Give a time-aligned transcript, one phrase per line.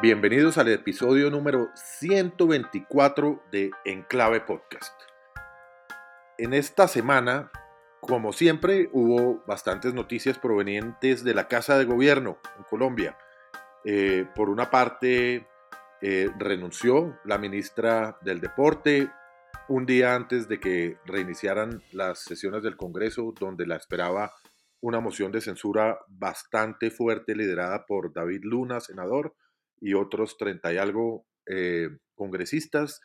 [0.00, 4.94] Bienvenidos al episodio número 124 de Enclave Podcast.
[6.38, 7.50] En esta semana,
[8.00, 13.18] como siempre, hubo bastantes noticias provenientes de la Casa de Gobierno en Colombia.
[13.84, 15.48] Eh, por una parte,
[16.00, 19.10] eh, renunció la ministra del Deporte
[19.68, 24.32] un día antes de que reiniciaran las sesiones del Congreso, donde la esperaba
[24.80, 29.34] una moción de censura bastante fuerte liderada por David Luna, senador,
[29.80, 33.00] y otros 30 y algo eh, congresistas.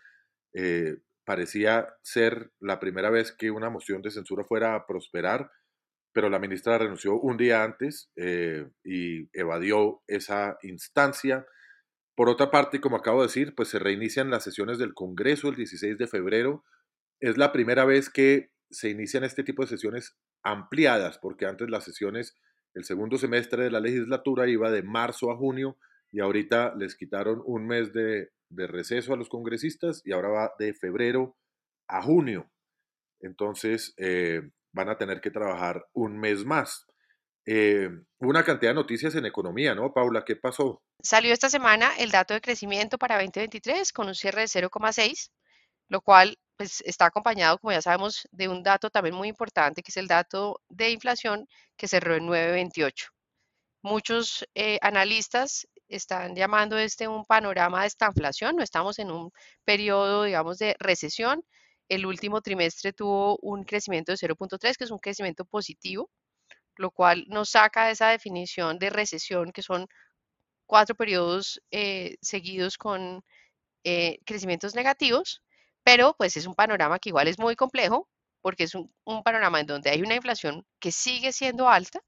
[0.53, 5.51] Eh, parecía ser la primera vez que una moción de censura fuera a prosperar,
[6.13, 11.45] pero la ministra renunció un día antes eh, y evadió esa instancia.
[12.15, 15.55] Por otra parte, como acabo de decir, pues se reinician las sesiones del Congreso el
[15.55, 16.63] 16 de febrero.
[17.19, 21.85] Es la primera vez que se inician este tipo de sesiones ampliadas, porque antes las
[21.85, 22.35] sesiones,
[22.75, 25.77] el segundo semestre de la legislatura iba de marzo a junio
[26.13, 30.75] y ahorita les quitaron un mes de, receso a los congresistas y ahora va de
[30.75, 31.35] febrero
[31.87, 32.51] a junio.
[33.19, 36.85] Entonces eh, van a tener que trabajar un mes más.
[37.47, 37.89] Eh,
[38.19, 40.23] una cantidad de noticias en economía, ¿no, Paula?
[40.23, 40.83] ¿Qué pasó?
[41.01, 45.31] Salió esta semana el dato de crecimiento para 2023 con un cierre de 0,6,
[45.89, 49.89] lo cual pues, está acompañado, como ya sabemos, de un dato también muy importante, que
[49.89, 53.09] es el dato de inflación que cerró en 9,28.
[53.81, 59.31] Muchos eh, analistas están llamando este un panorama de estanflación, no estamos en un
[59.65, 61.43] periodo, digamos, de recesión.
[61.89, 66.09] El último trimestre tuvo un crecimiento de 0.3, que es un crecimiento positivo,
[66.77, 69.87] lo cual nos saca de esa definición de recesión, que son
[70.65, 73.23] cuatro periodos eh, seguidos con
[73.83, 75.43] eh, crecimientos negativos,
[75.83, 78.09] pero pues es un panorama que igual es muy complejo,
[78.41, 82.01] porque es un, un panorama en donde hay una inflación que sigue siendo alta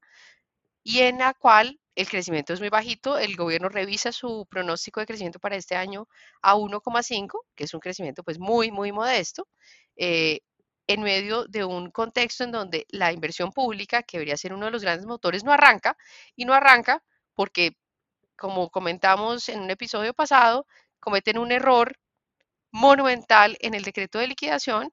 [0.86, 5.06] y en la cual el crecimiento es muy bajito, el gobierno revisa su pronóstico de
[5.06, 6.06] crecimiento para este año
[6.42, 9.48] a 1,5, que es un crecimiento pues muy, muy modesto,
[9.96, 10.38] eh,
[10.86, 14.70] en medio de un contexto en donde la inversión pública, que debería ser uno de
[14.70, 15.96] los grandes motores, no arranca,
[16.36, 17.02] y no arranca
[17.34, 17.72] porque,
[18.36, 20.66] como comentamos en un episodio pasado,
[21.00, 21.96] cometen un error
[22.72, 24.92] monumental en el decreto de liquidación,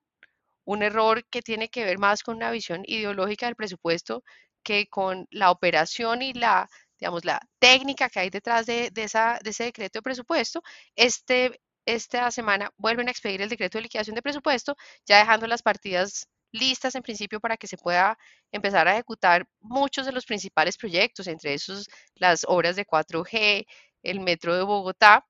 [0.66, 4.24] un error que tiene que ver más con una visión ideológica del presupuesto
[4.64, 6.70] que con la operación y la
[7.04, 10.64] digamos, la técnica que hay detrás de, esa, de ese decreto de presupuesto,
[10.96, 15.62] este, esta semana vuelven a expedir el decreto de liquidación de presupuesto, ya dejando las
[15.62, 18.18] partidas listas en principio para que se pueda
[18.54, 23.66] empezar a ejecutar muchos de los principales proyectos, entre esos las obras de 4G,
[24.04, 25.26] el metro de Bogotá.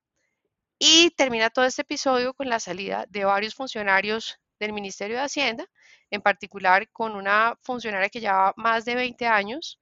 [0.78, 5.66] Y termina todo este episodio con la salida de varios funcionarios del Ministerio de Hacienda,
[6.10, 9.80] en particular con una funcionaria que lleva más de 20 años,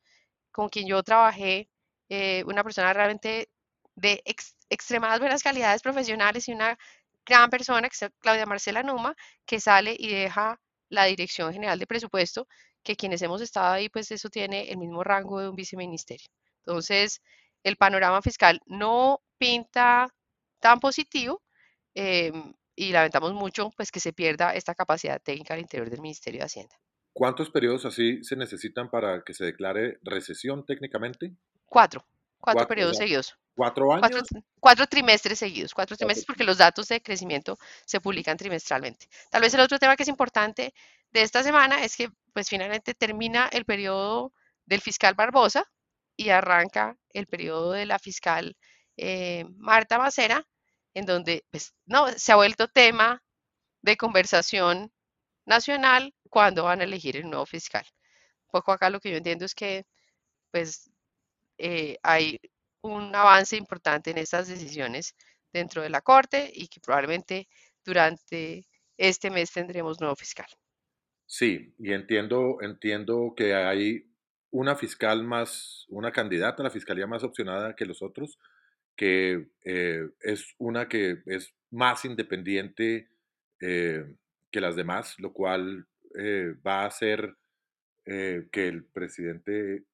[0.51, 1.69] con quien yo trabajé
[2.09, 3.49] eh, una persona realmente
[3.95, 4.23] de
[4.71, 6.79] extremadas buenas calidades profesionales y una
[7.27, 9.15] gran persona, que es Claudia Marcela Numa,
[9.47, 12.47] que sale y deja la Dirección General de Presupuesto,
[12.83, 16.27] que quienes hemos estado ahí, pues eso tiene el mismo rango de un viceministerio.
[16.67, 17.23] Entonces,
[17.63, 20.09] el panorama fiscal no pinta
[20.61, 21.43] tan positivo
[21.95, 26.41] em, y lamentamos mucho pues que se pierda esta capacidad técnica al interior del Ministerio
[26.41, 26.77] de Hacienda.
[27.13, 31.35] ¿Cuántos periodos así se necesitan para que se declare recesión técnicamente?
[31.67, 32.05] Cuatro,
[32.39, 33.37] cuatro, periodos seguidos.
[33.55, 34.23] ¿Cuatro años?
[34.59, 39.09] Cuatro, trimestres seguidos, cuatro trimestres porque los datos de crecimiento se publican trimestralmente.
[39.31, 40.73] Tal vez el otro tema que es importante
[41.11, 44.33] de esta semana es que pues finalmente termina el periodo
[44.65, 45.71] del fiscal Barbosa
[46.17, 48.57] y arranca el periodo de la fiscal
[48.97, 50.47] eh, Marta Macera,
[50.95, 53.23] en donde pues, no, se ha vuelto tema
[53.83, 54.93] de conversación
[55.45, 57.85] nacional cuando van a elegir el nuevo fiscal.
[58.47, 59.87] Un poco acá lo que yo entiendo es que
[60.51, 60.91] pues
[61.59, 62.39] eh, hay
[62.83, 65.15] un avance importante en estas decisiones
[65.53, 67.49] dentro de la Corte y que probablemente
[67.85, 68.67] durante
[68.97, 70.47] este mes tendremos nuevo fiscal.
[71.27, 74.07] Sí, y entiendo, entiendo que hay
[74.51, 78.39] una fiscal más, una candidata a la fiscalía más opcionada que los otros,
[79.03, 83.09] que eh, es una que es más independiente
[83.61, 84.05] eh,
[84.53, 85.89] que las demás, lo cual
[86.65, 87.37] va a hacer
[88.05, 89.87] que el presidente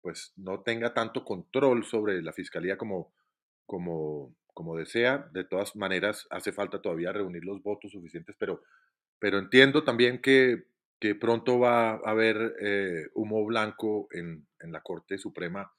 [0.00, 3.12] pues no tenga tanto control sobre la fiscalía como,
[3.64, 5.28] como, como desea.
[5.32, 8.62] De todas maneras, hace falta todavía reunir los votos suficientes, pero,
[9.20, 10.64] pero entiendo también que,
[10.98, 15.70] que pronto va a haber eh, humo blanco en, en, la Corte Suprema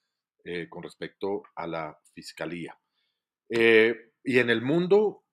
[0.46, 2.78] eh, con respecto a la fiscalía.
[3.50, 5.24] Eh, y en el mundo,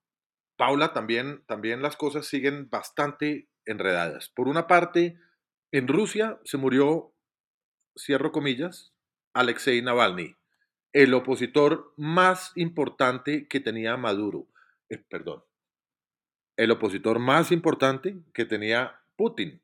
[0.56, 4.28] Paula, también, también las cosas siguen bastante enredadas.
[4.28, 5.18] Por una parte,
[5.72, 7.14] en Rusia se murió
[7.96, 8.92] cierro comillas,
[9.34, 10.36] Alexei Navalny,
[10.92, 14.48] el opositor más importante que tenía Maduro,
[14.88, 15.44] eh, perdón,
[16.56, 19.62] el opositor más importante que tenía Putin.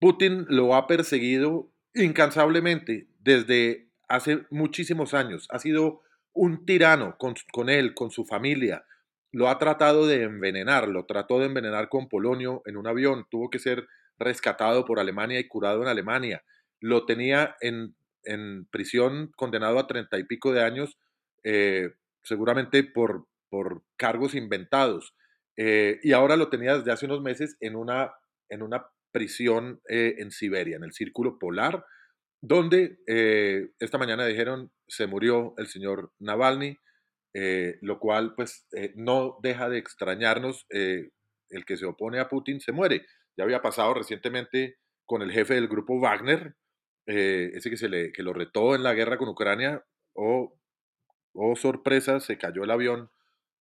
[0.00, 5.46] Putin lo ha perseguido incansablemente desde hace muchísimos años.
[5.50, 6.02] Ha sido
[6.32, 8.84] un tirano con, con, él, con su familia.
[9.32, 13.26] Lo ha tratado de envenenar, lo trató de envenenar con polonio en un avión.
[13.30, 13.86] Tuvo que ser
[14.18, 16.42] rescatado por Alemania y curado en Alemania.
[16.80, 20.98] Lo tenía en, en prisión, condenado a treinta y pico de años,
[21.44, 21.90] eh,
[22.22, 25.14] seguramente por, por cargos inventados.
[25.56, 28.12] Eh, y ahora lo tenía desde hace unos meses en una,
[28.48, 31.84] en una prisión eh, en Siberia, en el Círculo Polar,
[32.40, 32.98] donde
[33.78, 36.78] esta mañana dijeron se murió el señor Navalny,
[37.82, 43.06] lo cual pues no deja de extrañarnos, el que se opone a Putin se muere.
[43.36, 46.54] Ya había pasado recientemente con el jefe del grupo Wagner,
[47.06, 50.58] ese que, se le, que lo retó en la guerra con Ucrania, o
[51.32, 53.10] oh, sorpresa, se cayó el avión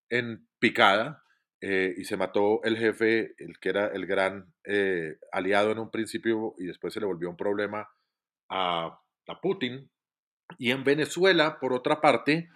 [0.09, 1.23] en picada
[1.61, 5.91] eh, y se mató el jefe, el que era el gran eh, aliado en un
[5.91, 7.89] principio y después se le volvió un problema
[8.49, 9.01] a,
[9.43, 9.91] Putin.
[10.59, 12.49] Y en Venezuela, por otra parte,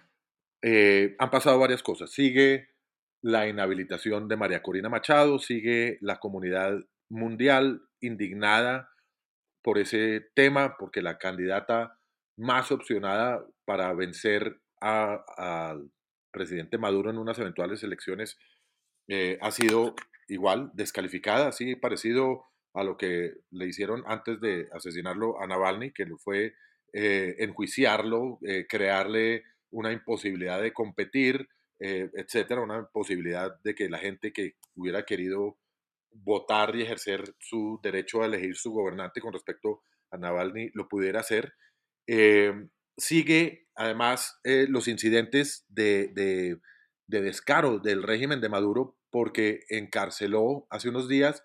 [0.61, 2.11] eh, han pasado varias cosas.
[2.11, 2.69] Sigue
[3.21, 6.79] la inhabilitación de María Corina Machado, sigue la comunidad
[7.09, 8.89] mundial indignada
[9.61, 11.99] por ese tema, porque la candidata
[12.37, 15.91] más opcionada para vencer al
[16.31, 18.39] presidente Maduro en unas eventuales elecciones
[19.07, 19.93] eh, ha sido
[20.27, 26.05] igual descalificada, así parecido a lo que le hicieron antes de asesinarlo a Navalny, que
[26.17, 26.53] fue
[26.93, 31.47] eh, enjuiciarlo, eh, crearle una imposibilidad de competir,
[31.83, 35.57] etcétera, una imposibilidad de que la gente que hubiera querido
[36.11, 39.81] votar y ejercer su derecho a elegir su gobernante con respecto
[40.11, 41.55] a Navalny lo pudiera hacer.
[42.97, 46.59] sigue además los incidentes de
[47.11, 51.43] de descaro del régimen de Maduro porque encarceló hace unos días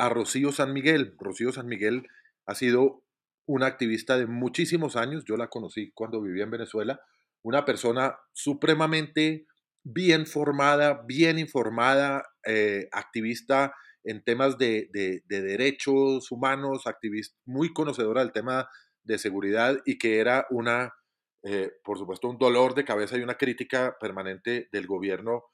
[0.00, 1.14] a Rocío San Miguel.
[1.18, 2.08] Rocío San Miguel
[2.46, 3.04] ha sido
[3.46, 7.00] una activista de muchísimos años, yo la conocí cuando vivía en Venezuela,
[7.42, 9.46] una persona supremamente
[9.82, 13.74] bien formada, bien informada, eh, activista
[14.04, 18.68] en temas de, de, derechos humanos, activista muy conocedora del tema
[19.02, 20.94] de seguridad y que era una
[21.42, 25.44] eh, por supuesto, un dolor de cabeza y una crítica permanente del gobierno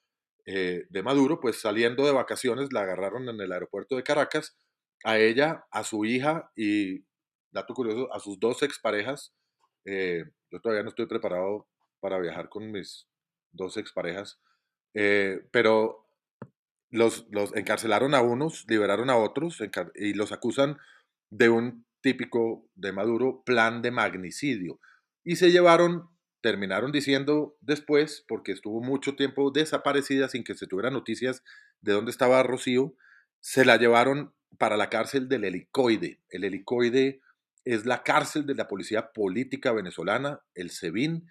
[0.46, 4.56] eh, de Maduro, pues saliendo de vacaciones la agarraron en el aeropuerto de Caracas,
[5.04, 7.04] a ella, a su hija y,
[7.50, 9.34] dato curioso, a sus dos exparejas.
[9.84, 11.68] Eh, yo todavía no estoy preparado
[12.00, 13.08] para viajar con mis
[13.52, 14.40] dos exparejas,
[15.50, 16.08] pero
[16.90, 19.62] los, los encarcelaron a unos, liberaron a otros
[19.94, 20.78] y los acusan
[21.30, 24.80] de un típico de Maduro plan de magnicidio
[25.26, 26.08] y se llevaron,
[26.46, 31.42] terminaron diciendo después, porque estuvo mucho tiempo desaparecida sin que se tuviera noticias
[31.80, 32.94] de dónde estaba Rocío,
[33.40, 36.20] se la llevaron para la cárcel del helicoide.
[36.28, 37.20] El helicoide
[37.64, 41.28] es la cárcel de la policía política venezolana, el SEBIN,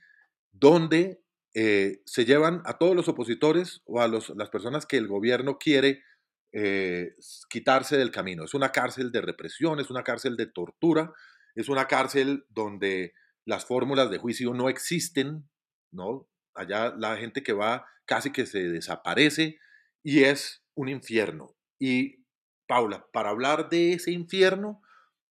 [0.52, 1.22] donde
[1.54, 6.04] eh, se llevan a todos los opositores o a las personas que el gobierno quiere
[6.52, 7.16] eh,
[7.50, 8.44] quitarse del camino.
[8.44, 11.14] Es una cárcel de represión, es una cárcel de tortura,
[11.56, 13.14] es una cárcel donde
[13.46, 15.48] las fórmulas de juicio no existen,
[15.92, 16.28] ¿no?
[16.54, 19.60] Allá la gente que va casi que se desaparece
[20.04, 21.56] y es un infierno.
[21.80, 22.26] Y
[22.68, 24.82] Paula, para hablar de ese infierno,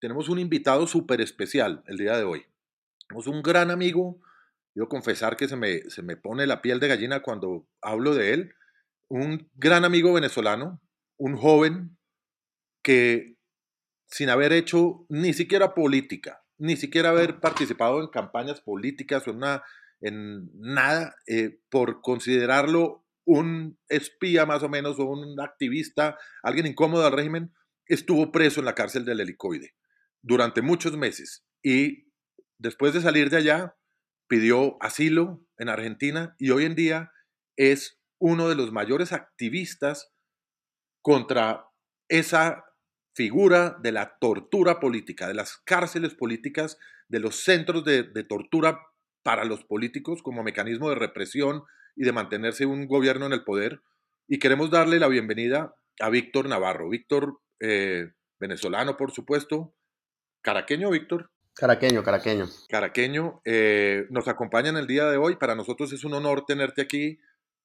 [0.00, 2.46] tenemos un invitado súper especial el día de hoy.
[3.08, 4.20] Tenemos un gran amigo,
[4.74, 8.32] debo confesar que se me, se me pone la piel de gallina cuando hablo de
[8.34, 8.54] él,
[9.08, 10.80] un gran amigo venezolano,
[11.16, 11.96] un joven
[12.82, 13.36] que
[14.06, 19.37] sin haber hecho ni siquiera política, ni siquiera haber participado en campañas políticas o en,
[19.37, 19.62] una,
[20.00, 27.06] en nada, eh, por considerarlo un espía más o menos o un activista, alguien incómodo
[27.06, 27.54] al régimen,
[27.87, 29.75] estuvo preso en la cárcel del helicoide
[30.23, 31.44] durante muchos meses.
[31.62, 32.11] Y
[32.58, 33.76] después de salir de allá
[34.26, 37.12] pidió asilo en Argentina y hoy en día
[37.56, 40.12] es uno de los mayores activistas
[41.02, 41.66] contra
[42.08, 42.63] esa
[43.14, 46.78] figura de la tortura política, de las cárceles políticas,
[47.09, 48.80] de los centros de, tortura
[49.23, 51.62] para los políticos como mecanismo de represión
[51.97, 53.80] y de mantenerse un gobierno en el poder.
[54.26, 56.88] Y queremos darle la bienvenida a Víctor Navarro.
[56.88, 59.75] Víctor, eh, venezolano, por supuesto.
[60.42, 61.30] Caraqueño, Víctor.
[61.54, 62.49] Caraqueño, caraqueño.
[62.68, 65.37] Caraqueño, eh, nos acompaña en el día de hoy.
[65.37, 67.21] Para nosotros es un honor tenerte aquí.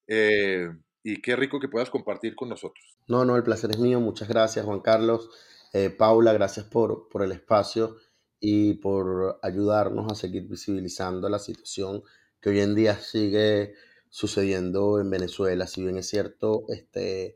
[0.07, 0.69] Eh,
[1.03, 2.98] y qué rico que puedas compartir con nosotros.
[3.09, 3.99] No, no, el placer es mío.
[3.99, 5.29] Muchas gracias, Juan Carlos.
[5.73, 7.97] Eh, Paula, gracias por, por el espacio.
[8.41, 12.03] y por ayudarnos a seguir visibilizando la situación
[12.41, 13.73] que hoy en día sigue
[14.09, 15.67] sucediendo en Venezuela.
[15.67, 17.35] Si bien es cierto, este,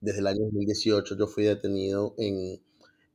[0.00, 2.62] desde el año 2018 yo fui detenido en,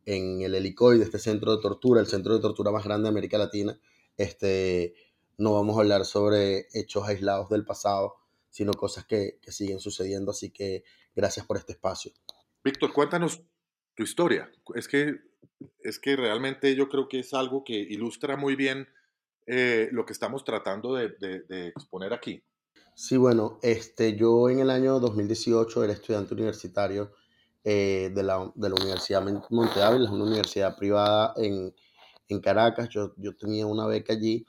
[0.05, 3.37] en el helicoide, este centro de tortura, el centro de tortura más grande de América
[3.37, 3.79] Latina.
[4.17, 4.95] Este,
[5.37, 8.15] no vamos a hablar sobre hechos aislados del pasado,
[8.49, 10.31] sino cosas que, que siguen sucediendo.
[10.31, 10.83] Así que
[11.17, 12.11] gracias por este espacio.
[12.63, 13.41] Víctor, cuéntanos
[13.95, 14.49] tu historia.
[14.75, 15.19] Es que,
[15.79, 18.87] es que realmente yo creo que es algo que ilustra muy bien
[19.47, 22.43] eh, lo que estamos tratando de, de, de, exponer aquí.
[22.93, 27.13] Sí, bueno, este, yo en el año 2018 era estudiante universitario
[27.63, 31.73] eh, de, la, de, la, Universidad Monte Ávila, una universidad privada en,
[32.27, 32.89] en Caracas.
[32.89, 34.45] Yo, yo, tenía una beca allí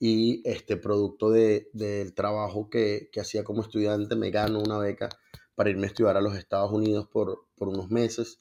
[0.00, 5.08] y este producto de, del trabajo que, que, hacía como estudiante me gano una beca
[5.58, 8.38] para irme a estudiar a los Estados Unidos por, por unos meses,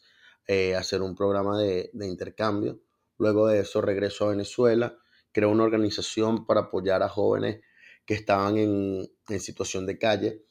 [0.48, 2.80] eh, hacer un programa de, de, intercambio.
[3.18, 4.96] Luego de eso regreso a Venezuela,
[5.32, 7.62] creo una organización para apoyar a jóvenes
[8.06, 10.44] que estaban en, en situación de calle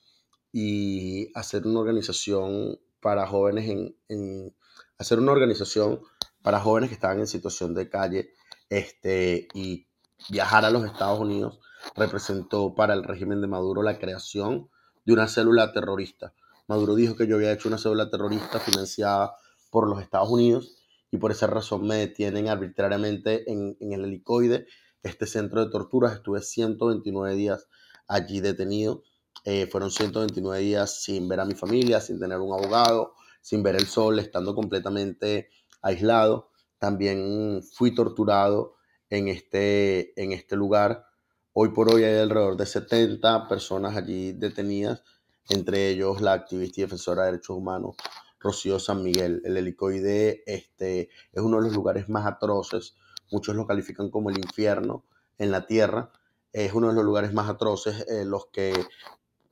[0.51, 4.53] y hacer una organización para jóvenes en, en,
[4.99, 6.01] hacer una organización
[6.43, 8.33] para jóvenes que estaban en situación de calle
[8.71, 9.87] este, y
[10.31, 11.61] viajar a los Estados Unidos
[11.95, 14.69] representó para el régimen de Maduro la creación
[15.05, 16.35] de una célula terrorista.
[16.69, 19.37] Maduro dijo que yo había hecho una célula terrorista financiada
[19.71, 20.77] por los Estados Unidos
[21.11, 24.67] y por esa razón me detienen arbitrariamente en, el helicoide
[25.03, 26.15] este centro de torturas.
[26.15, 27.69] Estuve 129 días
[28.09, 29.03] allí detenido.
[29.45, 33.77] Eh, fueron 129 días sin ver a mi familia, sin tener un abogado, sin ver
[33.77, 35.51] el sol, estando completamente
[35.83, 36.51] aislado.
[36.79, 38.75] También fui torturado
[39.09, 41.07] en este, en este lugar.
[41.53, 45.03] Hoy por hoy hay alrededor de 70 personas allí detenidas,
[45.49, 47.97] entre ellos la activista y defensora de derechos humanos
[48.41, 49.43] Rocío San Miguel.
[49.45, 52.97] El helicoide este, es uno de los lugares más atroces
[53.31, 55.05] muchos lo califican como el infierno
[55.39, 56.11] en la tierra.
[56.53, 58.73] Es uno de los lugares más atroces en los que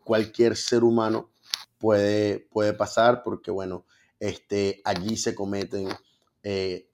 [0.05, 1.31] cualquier ser humano
[1.79, 3.85] puede, puede pasar, porque bueno,
[4.21, 5.89] este, allí se cometen
[6.43, 6.89] eh,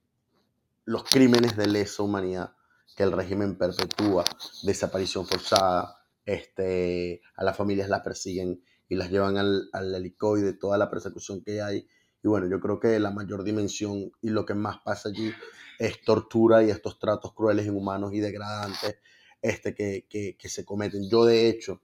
[0.84, 2.54] los crímenes de lesa humanidad
[2.96, 4.24] que el régimen perpetúa,
[4.62, 10.76] desaparición forzada, este, a las familias las persiguen y las llevan al, al helicoide, toda
[10.76, 11.86] la persecución que hay.
[12.22, 15.32] Y bueno, yo creo que la mayor dimensión y lo que más pasa allí
[15.78, 18.96] es tortura y estos tratos crueles, inhumanos y degradantes
[19.40, 20.06] este, que,
[20.36, 21.08] que, se cometen.
[21.08, 21.80] Yo, de hecho,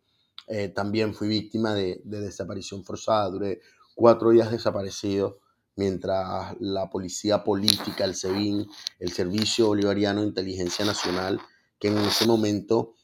[0.49, 3.31] eh, también fui víctima de, de, desaparición forzada.
[3.31, 3.61] Duré
[3.95, 5.39] cuatro días desaparecido
[5.77, 8.67] mientras la policía política, el SEBIN,
[8.99, 11.41] el Servicio Bolivariano de Inteligencia Nacional,
[11.79, 12.95] que en ese momento,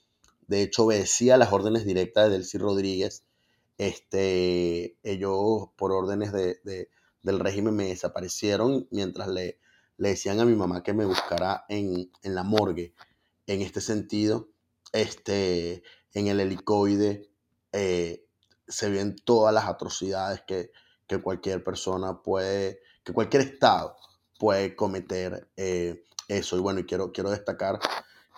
[0.49, 3.25] de hecho, obedecía las órdenes directas de Delcy Rodríguez,
[3.78, 6.88] este, ellos, por órdenes de, de,
[7.22, 9.58] del régimen, me desaparecieron mientras le
[10.02, 12.92] le decían a mi mamá que me buscara en, en la morgue.
[13.46, 14.48] En este sentido,
[14.92, 17.30] este, en el helicoide
[17.72, 18.26] eh,
[18.66, 20.72] se ven todas las atrocidades que,
[21.06, 23.96] que, cualquier persona puede, que cualquier Estado
[24.40, 26.56] puede cometer eh, eso.
[26.56, 27.78] Y bueno, y quiero, quiero destacar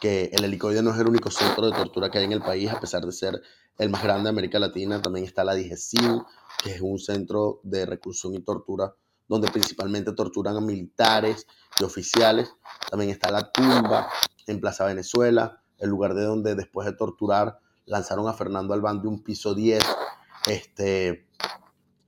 [0.00, 2.70] que el helicoide no es el único centro de tortura que hay en el país,
[2.70, 3.40] a pesar de ser
[3.78, 5.00] el más grande de América Latina.
[5.00, 6.23] También está la DIGESIN,
[6.62, 8.95] que es un centro de reclusión y tortura
[9.28, 11.47] donde principalmente torturan a militares
[11.78, 12.52] y oficiales.
[12.90, 14.09] También está la tumba
[14.47, 19.09] en Plaza Venezuela, el lugar de donde después de torturar lanzaron a Fernando Albán de
[19.09, 19.83] un piso 10.
[20.47, 21.26] Este,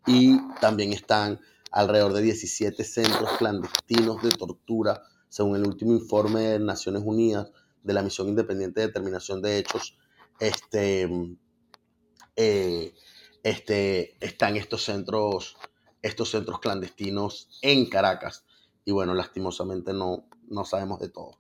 [0.07, 1.41] y también están
[1.73, 7.51] alrededor de 17 centros clandestinos de tortura, según el último informe de Naciones Unidas
[7.83, 9.99] de la Misión Independiente de Determinación de Hechos.
[10.39, 11.09] Este,
[12.37, 12.95] eh,
[13.43, 15.57] este, están estos centros
[16.07, 18.45] estos centros clandestinos en Caracas.
[18.85, 21.39] Y bueno, lastimosamente no, no sabemos de todo.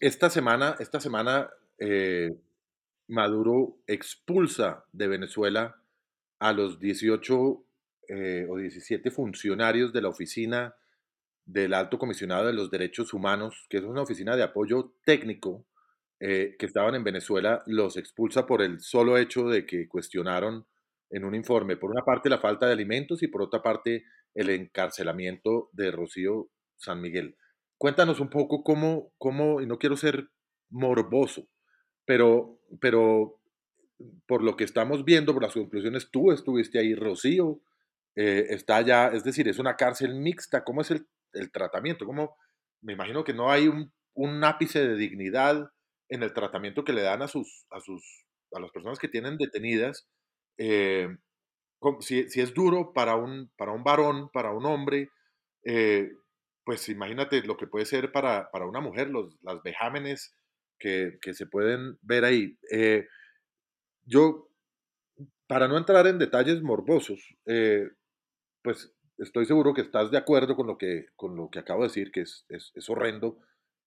[0.00, 2.36] Esta semana, esta semana eh,
[3.08, 5.80] Maduro expulsa de Venezuela
[6.38, 7.64] a los 18
[8.08, 10.74] eh, o 17 funcionarios de la oficina
[11.46, 15.64] del Alto Comisionado de los Derechos Humanos, que es una oficina de apoyo técnico
[16.26, 20.66] eh, que estaban en Venezuela, los expulsa por el solo hecho de que cuestionaron
[21.10, 24.04] en un informe, por una parte la falta de alimentos y por otra parte
[24.34, 27.36] el encarcelamiento de Rocío San Miguel.
[27.76, 30.30] Cuéntanos un poco cómo, cómo y no quiero ser
[30.70, 31.46] morboso,
[32.06, 33.38] pero, pero
[34.26, 37.60] por lo que estamos viendo, por las conclusiones, tú estuviste ahí, Rocío,
[38.16, 42.06] eh, está ya, es decir, es una cárcel mixta, ¿cómo es el, el tratamiento?
[42.06, 42.38] ¿Cómo,
[42.80, 45.68] me imagino que no hay un, un, ápice de dignidad
[46.14, 49.36] en el tratamiento que le dan a sus, a sus, a las personas que tienen
[49.36, 50.08] detenidas
[50.58, 51.08] eh,
[52.00, 55.10] si, si, es duro para un, para un varón, para un hombre,
[55.64, 56.10] eh,
[56.64, 60.34] pues imagínate lo que puede ser para, para una mujer, los, las vejámenes
[60.78, 62.58] que, que se pueden ver ahí.
[62.70, 63.06] Eh,
[64.04, 64.48] yo,
[65.46, 67.88] para no entrar en detalles morbosos, eh,
[68.62, 71.88] pues estoy seguro que estás de acuerdo con lo que, con lo que acabo de
[71.88, 73.38] decir, que es, es, es horrendo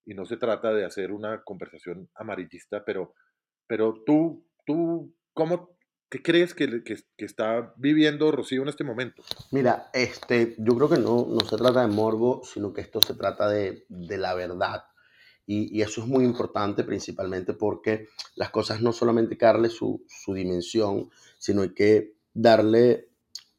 [0.08, 3.14] y no se trata de hacer una conversación amarillista, pero,
[3.68, 5.78] pero tú, tú, ¿cómo,
[6.10, 9.22] ¿qué crees que, que, que, está viviendo Rocío en este momento?
[9.52, 13.16] Mira, este, yo creo que no, no se trata de morbo, sino que esto se
[13.16, 14.86] trata de, de la verdad.
[15.46, 20.34] Y, y, eso es muy importante principalmente porque las cosas no solamente darle su, su
[20.34, 23.10] dimensión, sino hay que darle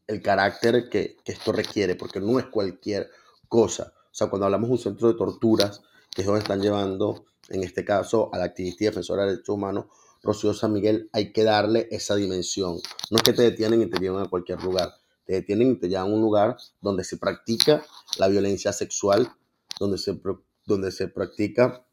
[0.07, 3.11] el carácter que, que, esto requiere, porque no es cualquier
[3.49, 3.93] cosa.
[4.11, 5.83] O sea, cuando hablamos de un centro de torturas,
[6.19, 9.87] es donde están llevando, en este caso, a la activista y defensora de derechos humanos,
[10.23, 12.81] Rocío San Miguel, hay que darle esa dimensión.
[13.11, 14.95] No es que te detienen y te llevan a cualquier lugar,
[15.25, 17.85] te detienen y te llevan a un lugar donde se practica
[18.19, 19.33] la violencia sexual,
[19.79, 20.21] donde se,
[20.67, 21.87] donde se practica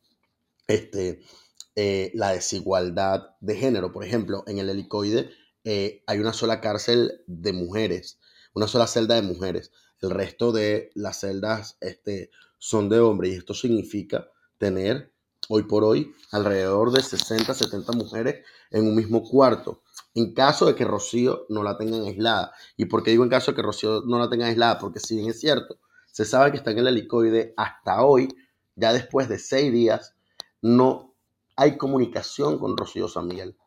[0.67, 1.21] este,
[1.75, 3.91] eh, la desigualdad de género.
[3.91, 5.29] Por ejemplo, en el helicoide
[5.63, 8.19] eh, hay una sola cárcel de mujeres,
[8.55, 9.71] una sola celda de mujeres.
[10.01, 15.11] El resto de las celdas este, son de hombres y esto significa tener
[15.49, 19.81] hoy por hoy alrededor de 60, 70 mujeres en un mismo cuarto.
[20.13, 22.53] En caso de que Rocío no la tengan aislada.
[22.77, 24.79] ¿Y por qué digo en caso de que Rocío no la tenga aislada?
[24.79, 25.77] Porque si bien es cierto,
[26.11, 28.29] se sabe que está en el helicoide hasta hoy,
[28.75, 30.15] ya después de seis días,
[30.61, 31.13] no
[31.57, 33.57] hay comunicación con Rocío San Miguel.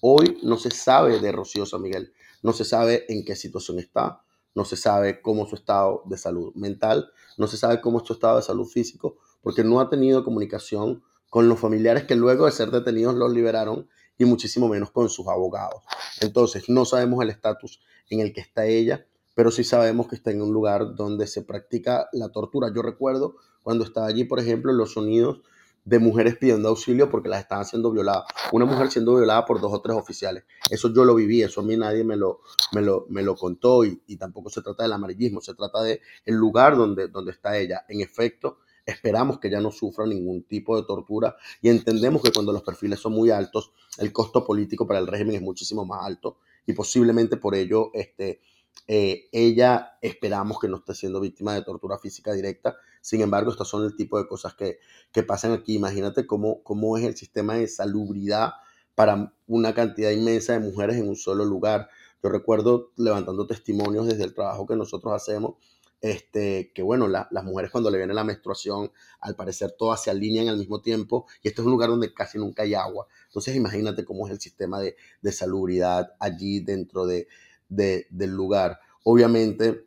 [0.00, 4.24] Hoy no se sabe de Rocío San Miguel, no se sabe en qué situación está,
[4.54, 8.06] no se sabe cómo es su estado de salud mental, no se sabe cómo es
[8.06, 12.46] su estado de salud físico, porque no ha tenido comunicación con los familiares que luego
[12.46, 15.82] de ser detenidos los liberaron y muchísimo menos con sus abogados.
[16.20, 17.80] Entonces, no sabemos el estatus
[18.10, 21.42] en el que está ella, pero sí sabemos que está en un lugar donde se
[21.42, 22.70] practica la tortura.
[22.74, 25.40] Yo recuerdo cuando estaba allí, por ejemplo, los sonidos
[25.84, 28.24] de mujeres pidiendo auxilio porque las estaban siendo violadas.
[28.52, 30.44] Una mujer siendo violada por dos o tres oficiales.
[30.70, 32.40] Eso yo lo viví, eso a mí nadie me lo,
[32.72, 36.00] me lo, me lo contó y, y tampoco se trata del amarillismo, se trata de
[36.24, 37.84] el lugar donde, donde está ella.
[37.88, 42.52] En efecto, esperamos que ya no sufra ningún tipo de tortura y entendemos que cuando
[42.52, 46.38] los perfiles son muy altos, el costo político para el régimen es muchísimo más alto
[46.66, 48.40] y posiblemente por ello este,
[48.88, 52.76] eh, ella esperamos que no esté siendo víctima de tortura física directa.
[53.00, 54.78] Sin embargo, estos son el tipo de cosas que,
[55.12, 55.74] que pasan aquí.
[55.74, 58.52] Imagínate cómo, cómo es el sistema de salubridad
[58.94, 61.88] para una cantidad inmensa de mujeres en un solo lugar.
[62.22, 65.54] Yo recuerdo levantando testimonios desde el trabajo que nosotros hacemos
[66.02, 70.10] este, que bueno, la, las mujeres cuando le viene la menstruación, al parecer todas se
[70.10, 73.06] alinean al mismo tiempo y este es un lugar donde casi nunca hay agua.
[73.26, 77.28] Entonces imagínate cómo es el sistema de, de salubridad allí dentro de,
[77.74, 78.80] de, del lugar.
[79.04, 79.86] Obviamente,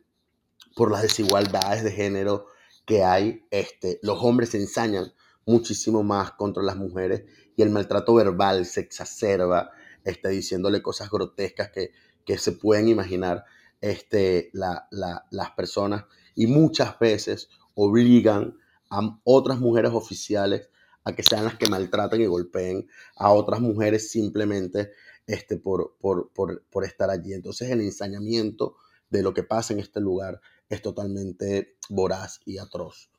[0.74, 2.46] por las desigualdades de género
[2.84, 5.12] que hay, este, los hombres se ensañan
[5.46, 7.24] muchísimo más contra las mujeres
[7.56, 9.70] y el maltrato verbal se exacerba,
[10.04, 11.92] este, diciéndole cosas grotescas que,
[12.24, 13.44] que se pueden imaginar
[13.80, 18.56] este, la, la, las personas y muchas veces obligan
[18.90, 20.70] a otras mujeres oficiales
[21.04, 24.90] a que sean las que maltraten y golpeen a otras mujeres simplemente
[25.26, 27.32] este, por, por, por, por estar allí.
[27.32, 28.76] Entonces el ensañamiento
[29.10, 33.10] de lo que pasa en este lugar es totalmente voraz y atroz.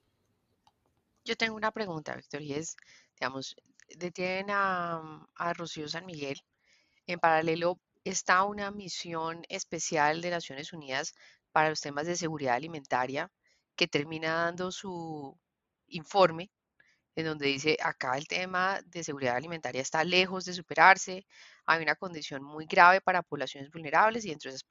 [1.24, 2.78] Yo tengo una pregunta, Víctor, y es,
[3.20, 3.56] digamos,
[3.98, 6.41] detienen a, a Rocío San Miguel.
[7.06, 11.13] En paralelo, está una misión especial de Naciones Unidas
[11.52, 13.32] para los temas de seguridad alimentaria
[13.76, 15.38] que termina dando su
[15.88, 16.50] informe
[17.17, 21.26] en donde dice acá el tema de seguridad alimentaria está lejos de superarse,
[21.67, 24.63] hay una condición muy grave para poblaciones vulnerables y entre esas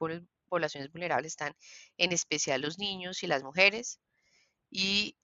[0.49, 1.55] poblaciones vulnerables están
[1.99, 4.01] en especial los niños y las mujeres.
[4.71, 5.17] Y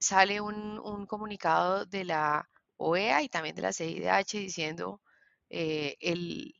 [0.00, 5.00] sale un, un comunicado de la OEA y también de la CIDH diciendo
[5.50, 6.54] eh, el,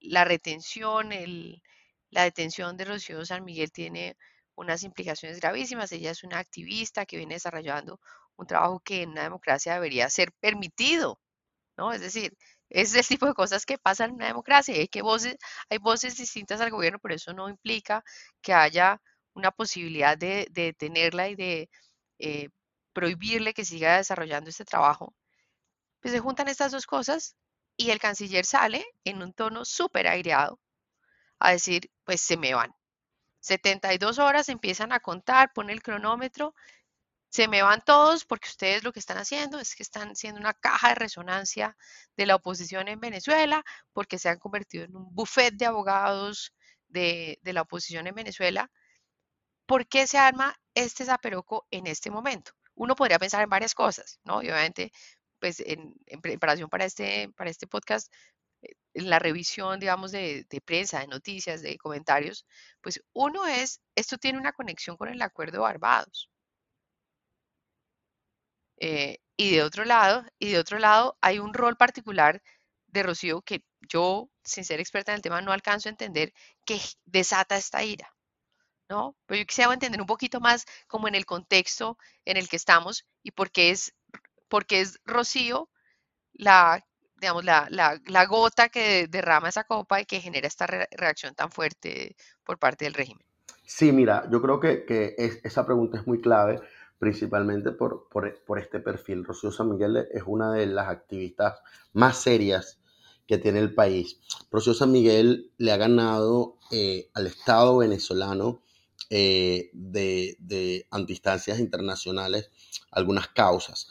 [0.00, 1.62] la retención, el,
[2.10, 4.16] la detención de Rocío San Miguel tiene
[4.54, 5.92] unas implicaciones gravísimas.
[5.92, 8.00] Ella es una activista que viene desarrollando
[8.36, 11.20] un trabajo que en una democracia debería ser permitido,
[11.76, 11.92] ¿no?
[11.92, 12.36] Es decir,
[12.70, 14.74] es el tipo de cosas que pasan en una democracia.
[14.74, 15.36] Hay, que voces,
[15.70, 18.04] hay voces distintas al gobierno, pero eso no implica
[18.42, 19.00] que haya
[19.34, 21.70] una posibilidad de, de detenerla y de
[22.18, 22.48] eh,
[22.92, 25.14] prohibirle que siga desarrollando este trabajo.
[26.00, 27.36] Pues se juntan estas dos cosas
[27.76, 30.60] y el canciller sale en un tono súper aireado
[31.38, 32.72] a decir, pues se me van.
[33.40, 36.54] 72 horas empiezan a contar, pone el cronómetro,
[37.30, 40.54] se me van todos porque ustedes lo que están haciendo es que están siendo una
[40.54, 41.76] caja de resonancia
[42.16, 46.54] de la oposición en Venezuela, porque se han convertido en un buffet de abogados
[46.88, 48.70] de, de la oposición en Venezuela.
[49.68, 52.52] ¿por qué se arma este zaperoco en este momento?
[52.74, 54.42] Uno podría pensar en varias cosas, ¿no?
[54.42, 54.92] Y obviamente,
[55.38, 58.10] pues en, preparación para este, para este podcast,
[58.62, 62.46] eh, en la revisión, digamos, de, prensa, de noticias, de comentarios,
[62.80, 66.30] pues uno es, esto tiene una conexión con el acuerdo de Barbados.
[68.80, 72.42] Eh, y de otro lado, y de otro lado, hay un rol particular
[72.88, 76.32] de Rocío que yo, sin ser experta en el tema, no alcanzo a entender
[76.64, 78.14] que desata esta ira.
[78.90, 79.16] ¿No?
[79.26, 83.06] Pero yo quisiera entender un poquito más como en el contexto en el que estamos
[83.22, 83.94] y por qué es,
[84.48, 85.68] porque es Rocío
[86.32, 86.82] la,
[87.16, 92.16] digamos, la, la, gota que derrama esa copa y que genera esta reacción tan fuerte
[92.44, 93.22] por parte del régimen.
[93.66, 95.14] Sí, mira, yo creo que, que
[95.44, 96.58] esa pregunta es muy clave
[96.98, 99.24] principalmente por, por, este perfil.
[99.24, 101.60] Rocío San Miguel es una de las activistas
[101.92, 102.78] más serias
[103.26, 104.20] que tiene el país.
[104.50, 108.62] Rocío San Miguel le ha ganado eh, al Estado venezolano
[109.10, 110.86] eh, de, de
[111.58, 112.50] internacionales
[112.90, 113.88] algunas causas.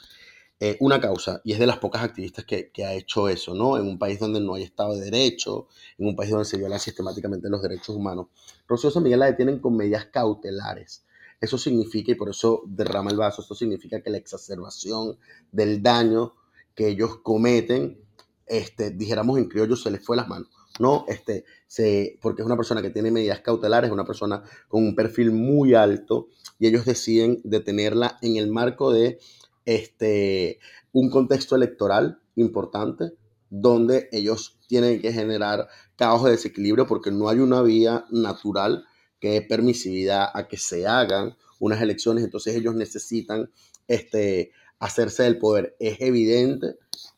[0.59, 3.77] Eh, una causa, y es de las pocas activistas que, que, ha hecho eso, ¿no?
[3.77, 5.67] En un país donde no hay Estado de Derecho,
[5.99, 8.27] en un país donde se violan sistemáticamente los derechos humanos.
[8.67, 11.05] Rocío San Miguel la detienen con medidas cautelares.
[11.39, 15.17] Eso significa, y por eso derrama el vaso, esto significa que la exacerbación
[15.52, 16.34] del daño
[16.73, 18.00] que ellos cometen,
[18.45, 20.50] este, dijéramos en criollo, se les fue las manos.
[20.80, 21.06] ¿no?
[21.08, 24.95] Este, se, porque es una persona que tiene medidas cautelares, es una persona con un
[24.95, 26.28] perfil muy alto
[26.60, 29.19] y ellos deciden detenerla en el marco de
[29.65, 30.60] este,
[30.91, 33.13] un contexto electoral importante
[33.50, 38.86] donde ellos tienen que generar caos de desequilibrio porque no hay una vía natural
[39.19, 43.49] que permisividad a que se hagan unas elecciones, entonces ellos necesitan
[43.88, 45.75] este, hacerse del poder.
[45.80, 46.75] Es evidente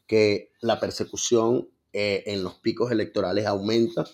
[0.07, 4.05] que la persecución eh, en los picos electorales aumenta,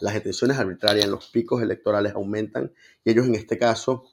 [0.00, 2.72] las detenciones arbitrarias en los picos electorales aumentan
[3.04, 4.04] y ellos en este caso,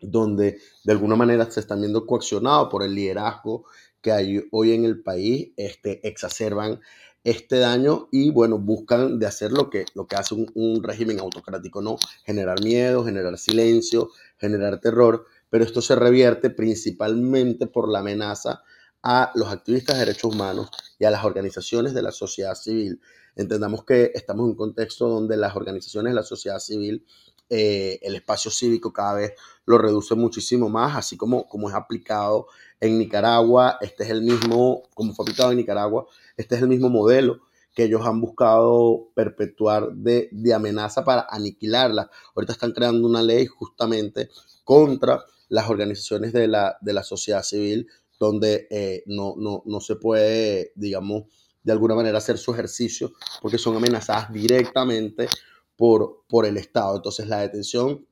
[0.00, 3.64] donde de alguna manera se están viendo coaccionados por el liderazgo
[4.04, 6.78] que hay hoy en el país, este, exacerban
[7.24, 11.80] este daño y bueno, buscan de hacer lo que, lo que hace un, régimen autocrático,
[11.80, 11.96] ¿no?
[12.26, 18.62] Generar miedo, generar silencio, generar terror, pero esto se revierte principalmente por la amenaza
[19.02, 23.00] a los activistas de derechos humanos y a las organizaciones de la sociedad civil.
[23.36, 27.06] Entendamos que estamos en un contexto donde las organizaciones de la sociedad civil,
[27.50, 29.32] eh, el espacio cívico cada vez
[29.66, 32.46] lo reduce muchísimo más, así como, como es aplicado
[32.80, 36.88] en Nicaragua, este es el mismo, como fue aplicado en Nicaragua, este es el mismo
[36.88, 37.40] modelo
[37.74, 42.08] que ellos han buscado perpetuar de, amenaza para aniquilarla.
[42.34, 44.30] Ahorita están creando una ley justamente
[44.62, 50.72] contra las organizaciones de la, de la sociedad civil, donde eh, no, no, se puede,
[50.76, 51.24] digamos,
[51.64, 55.28] de alguna manera hacer su ejercicio, porque son amenazadas directamente
[55.76, 56.96] por, por el Estado.
[56.96, 58.06] Entonces la detención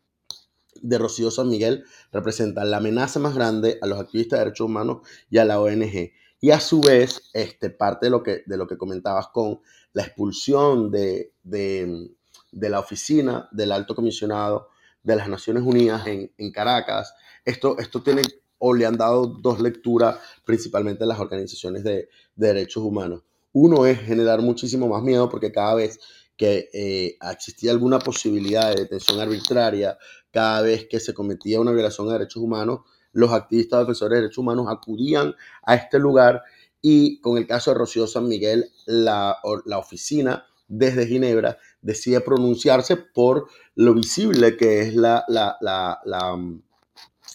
[0.81, 5.07] de Rocío San Miguel representa la amenaza más grande a los activistas de derechos humanos
[5.31, 6.13] y a la ONG.
[6.41, 9.61] Y a su vez, este, parte de lo que, de lo que comentabas con
[9.93, 12.09] la expulsión de, de,
[12.51, 14.69] la oficina del alto comisionado
[15.05, 18.23] de las Naciones Unidas en, en, Caracas, esto, esto tiene
[18.59, 23.23] o le han dado dos lecturas principalmente a las organizaciones de, de derechos humanos.
[23.53, 26.01] Uno es generar muchísimo más miedo porque cada vez
[26.37, 29.99] que eh, existía alguna posibilidad de detención arbitraria,
[30.31, 32.81] cada vez que se cometía una violación de derechos humanos,
[33.13, 36.43] los activistas defensores de derechos humanos acudían a este lugar
[36.81, 42.97] y con el caso de Rocío San Miguel, la, la oficina desde Ginebra decide pronunciarse
[42.97, 46.01] por lo visible que es la, la, la,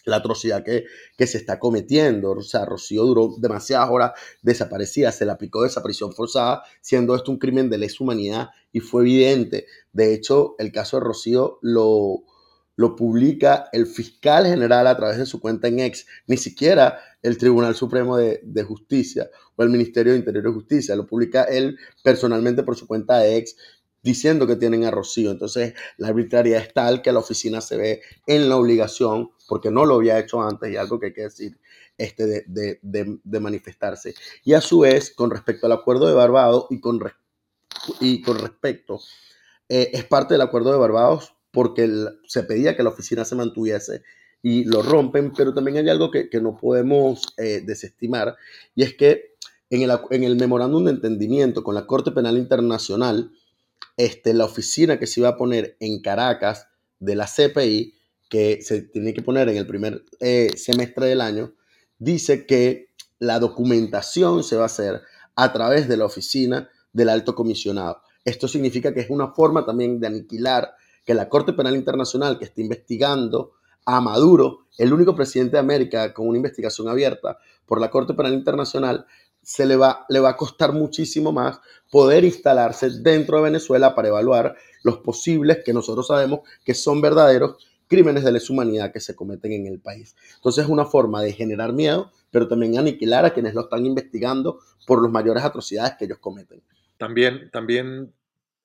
[0.06, 0.86] la atrocidad que,
[1.18, 2.32] que, se está cometiendo.
[2.32, 7.40] O sea, Rocío duró demasiadas horas desaparecida, se le aplicó desaparición forzada, siendo esto un
[7.40, 9.66] crimen de lesa humanidad y fue evidente.
[9.94, 12.24] De hecho, el caso de Rocío lo,
[12.76, 17.38] lo publica el fiscal general a través de su cuenta en ex, ni siquiera el
[17.38, 21.78] Tribunal Supremo de, de Justicia o el Ministerio de Interior y Justicia, lo publica él
[22.04, 23.56] personalmente por su cuenta de ex
[24.04, 25.32] diciendo que tienen a Rocío.
[25.32, 29.86] Entonces, la arbitrariedad es tal que la oficina se ve en la obligación, porque no
[29.86, 31.58] lo había hecho antes y algo que hay que decir,
[31.98, 34.14] este, de, de, manifestarse.
[34.44, 37.00] Y a su vez, con respecto al acuerdo de Barbados y con,
[38.00, 39.00] y con respecto,
[39.70, 41.90] eh, es parte del acuerdo de Barbados porque
[42.28, 44.04] se pedía que la oficina se mantuviese
[44.44, 48.36] y lo rompen, pero también hay algo que, que no podemos eh, desestimar
[48.76, 49.38] y es que
[49.70, 53.32] en el, en el memorándum de entendimiento con la Corte Penal Internacional,
[53.98, 56.68] este, la oficina que se iba a poner en Caracas
[57.00, 57.96] de la CPI,
[58.30, 61.54] que se tiene que poner en el primer eh, semestre del año,
[61.98, 65.02] dice que la documentación se va a hacer
[65.36, 68.02] a través de la oficina del alto comisionado.
[68.26, 70.74] Esto significa que es una forma también de aniquilar
[71.06, 73.54] que la Corte Penal Internacional que está investigando
[73.86, 78.34] a Maduro, el único presidente de América con una investigación abierta por la Corte Penal
[78.34, 79.06] Internacional,
[79.42, 84.10] se le va, le va a costar muchísimo más poder instalarse dentro de Venezuela para
[84.10, 89.16] evaluar los posibles, que nosotros sabemos que son verdaderos, crímenes de lesa humanidad que se
[89.16, 90.16] cometen en el país.
[90.36, 94.60] Entonces es una forma de generar miedo, pero también aniquilar a quienes lo están investigando
[94.86, 96.62] por las mayores atrocidades que ellos cometen.
[96.98, 98.14] También, también,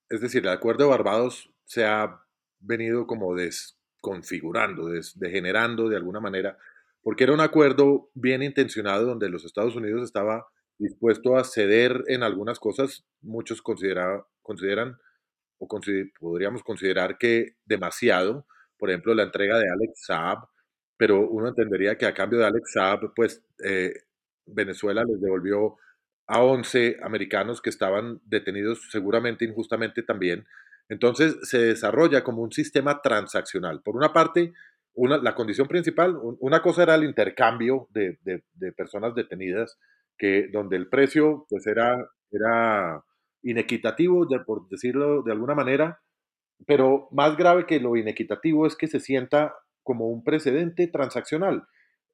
[0.08, 2.20] es decir, el acuerdo de Barbados se ha
[2.60, 6.58] venido como desconfigurando, degenerando de alguna manera,
[7.02, 10.46] porque era un acuerdo bien intencionado donde los Estados Unidos estaba
[10.78, 14.98] dispuesto a ceder en algunas cosas, muchos consideran
[15.58, 15.68] o
[16.18, 18.46] podríamos considerar que demasiado,
[18.82, 20.38] por ejemplo, la entrega de Alex Saab,
[20.96, 23.92] pero uno entendería que a cambio de Alex Saab, pues eh,
[24.44, 25.76] Venezuela les devolvió
[26.26, 30.46] a 11 americanos que estaban detenidos seguramente injustamente también.
[30.88, 33.82] Entonces se desarrolla como un sistema transaccional.
[33.84, 34.52] Por una parte,
[34.94, 39.78] una, la condición principal, una cosa era el intercambio de, de personas detenidas
[40.18, 43.04] que donde el precio pues era, era
[43.44, 46.00] inequitativo, por decirlo de alguna manera,
[46.66, 51.64] pero más grave que lo inequitativo es que se sienta como un precedente transaccional.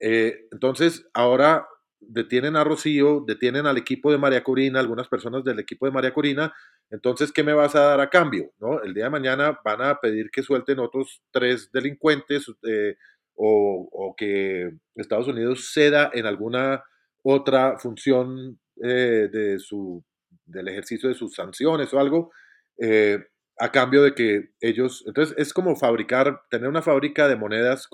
[0.00, 1.66] Eh, entonces, ahora
[2.00, 6.14] detienen a Rocío, detienen al equipo de María Corina, algunas personas del equipo de María
[6.14, 6.54] Corina,
[6.90, 8.52] entonces, ¿qué me vas a dar a cambio?
[8.58, 8.82] ¿No?
[8.82, 12.96] El día de mañana van a pedir que suelten otros tres delincuentes eh,
[13.34, 16.82] o, o, que Estados Unidos ceda en alguna
[17.22, 20.02] otra función eh, de su,
[20.46, 22.32] del ejercicio de sus sanciones o algo,
[22.78, 23.18] eh,
[23.58, 27.88] a cambio de que ellos, entonces es como fabricar, tener una fábrica de monedas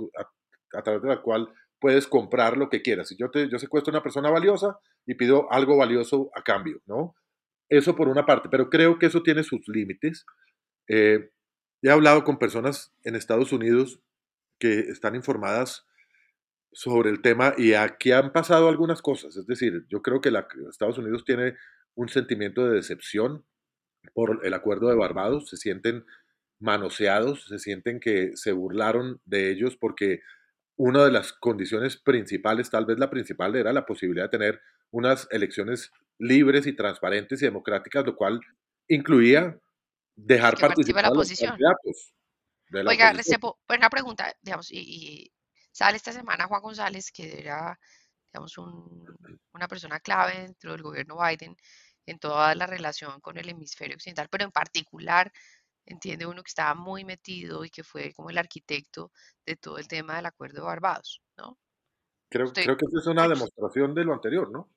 [0.74, 1.48] a, través de la cual
[1.80, 3.08] puedes comprar lo que quieras.
[3.08, 6.80] Si yo, te, yo secuestro a una persona valiosa y pido algo valioso a cambio,
[6.86, 7.14] ¿no?
[7.68, 10.26] Eso por una parte, pero creo que eso tiene sus límites.
[10.88, 11.30] Eh,
[11.82, 14.00] he hablado con personas en Estados Unidos
[14.58, 15.86] que están informadas
[16.72, 19.36] sobre el tema y aquí han pasado algunas cosas.
[19.36, 21.54] Es decir, yo creo que la, Estados Unidos tiene
[21.94, 23.44] un sentimiento de decepción
[24.12, 26.04] por el acuerdo de Barbados, se sienten
[26.58, 30.20] manoseados, se sienten que se burlaron de ellos porque
[30.76, 35.28] una de las condiciones principales, tal vez la principal, era la posibilidad de tener unas
[35.30, 38.40] elecciones libres y transparentes y democráticas, lo cual
[38.88, 39.58] incluía
[40.16, 42.14] dejar participar a los candidatos.
[42.86, 43.12] Oiga,
[43.68, 45.30] una pregunta, digamos, y
[45.74, 47.76] Sale esta semana Juan González, que era,
[48.32, 51.56] digamos, una persona clave dentro del gobierno Biden
[52.06, 55.32] en toda la relación con el hemisferio occidental, pero en particular
[55.86, 59.12] entiende uno que estaba muy metido y que fue como el arquitecto
[59.44, 61.58] de todo el tema del acuerdo de Barbados, ¿no?
[62.30, 64.68] Creo, creo que eso es una demostración de lo anterior, ¿no?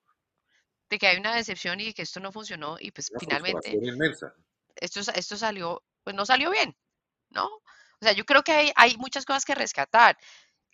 [0.90, 3.78] De que hay una decepción y que esto no funcionó y pues finalmente
[4.76, 6.76] esto, esto salió, pues no salió bien,
[7.30, 7.48] ¿no?
[8.00, 10.18] O sea, yo creo que hay, hay muchas cosas que rescatar.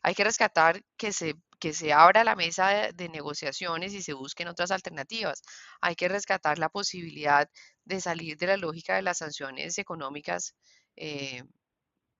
[0.03, 4.49] Hay que rescatar que se, que se abra la mesa de, negociaciones y se busquen
[4.49, 5.41] otras alternativas.
[5.81, 7.49] Hay que rescatar la posibilidad
[7.85, 10.55] de salir de la lógica de las sanciones económicas,
[10.97, 11.43] eh,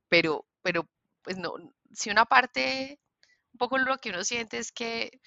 [0.07, 0.87] pero, pero
[1.21, 1.55] pues no,
[1.91, 2.99] si una parte,
[3.51, 5.19] un poco lo que uno siente es que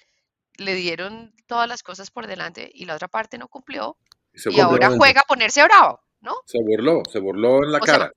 [0.57, 3.97] le dieron todas las cosas por delante y la otra parte no cumplió
[4.33, 6.35] y, ahora juega a ponerse bravo, ¿no?
[6.45, 8.11] Se burló, se burló en la cara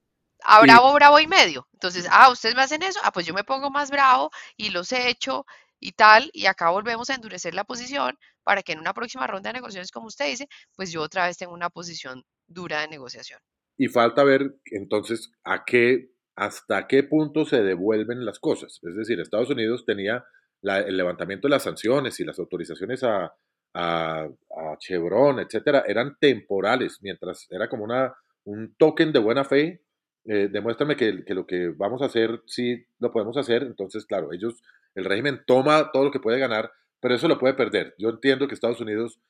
[0.45, 1.69] a bravo, bravo y medio.
[1.73, 4.93] Entonces, ah, ustedes me hacen eso, ah, pues yo me pongo más bravo y los
[4.93, 5.47] he hecho
[5.79, 9.49] y tal, y acá volvemos a endurecer la posición para que en una próxima ronda
[9.49, 13.41] de negociaciones, como usted dice, pues yo otra vez tengo una posición dura de negociación.
[13.79, 18.79] Y falta ver entonces a qué, hasta qué punto se devuelven las cosas.
[18.83, 20.25] Es decir, Estados Unidos tenía
[20.63, 23.33] el levantamiento de las sanciones y las autorizaciones a,
[23.75, 28.13] a, a Chevron, etcétera, eran temporales, mientras era como una,
[28.45, 29.83] un token de buena fe
[30.27, 34.33] eh, demuéstrame que, que, lo que vamos a hacer sí lo podemos hacer, entonces, claro,
[34.33, 34.63] ellos,
[34.95, 37.95] el régimen toma todo lo que puede ganar, pero eso lo puede perder.
[37.99, 39.21] Yo entiendo que Estados Unidos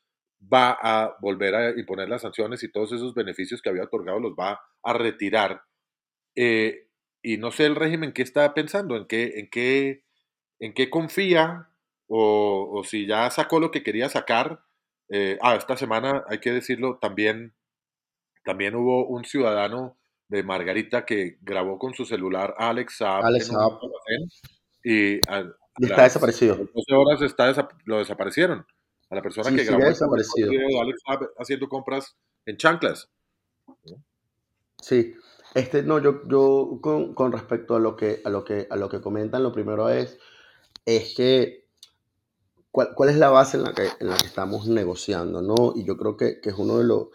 [0.40, 4.32] va a volver a imponer las sanciones y todos esos beneficios que había otorgado los
[4.32, 5.62] va a retirar.
[6.34, 6.88] Eh,
[7.22, 10.04] y no sé el régimen qué está pensando, en qué, en qué,
[10.58, 11.68] en qué confía
[12.08, 14.64] o, o si ya sacó lo que quería sacar.
[15.10, 17.54] Eh, ah, esta semana, hay que decirlo, también,
[18.44, 19.99] también hubo un ciudadano
[20.30, 23.24] de Margarita que grabó con su celular a Alex Saab.
[23.24, 23.50] Alex
[24.84, 26.56] Y, está desaparecido.
[26.56, 28.64] 12 horas está lo desaparecieron.
[29.10, 30.52] A la persona que grabó desaparecido.
[30.80, 32.16] Alex Saab haciendo compras
[32.46, 33.10] en chanclas.
[34.80, 35.14] Sí.
[35.54, 38.88] Este, no, yo, yo con, con, respecto a lo que, a lo que, a lo
[38.88, 40.16] que comentan, lo primero es,
[40.86, 41.66] es que
[42.70, 45.72] ¿cuál, cuál es la base en la que, en la que estamos negociando, ¿no?
[45.74, 47.08] Y yo creo que, que es uno de los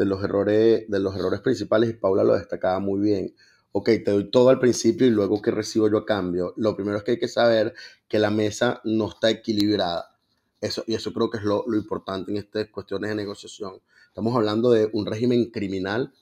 [0.00, 3.34] de los errores, de los errores principales, y Paula lo destacaba muy bien.
[3.72, 6.54] ok, te doy todo al principio y luego que recibo yo a cambio.
[6.56, 7.74] Lo primero es que hay que saber
[8.08, 10.16] que la mesa no está equilibrada.
[10.62, 13.82] Eso, y eso creo que es lo, lo importante en estas cuestiones de negociación.
[14.08, 16.14] Estamos hablando de un régimen criminal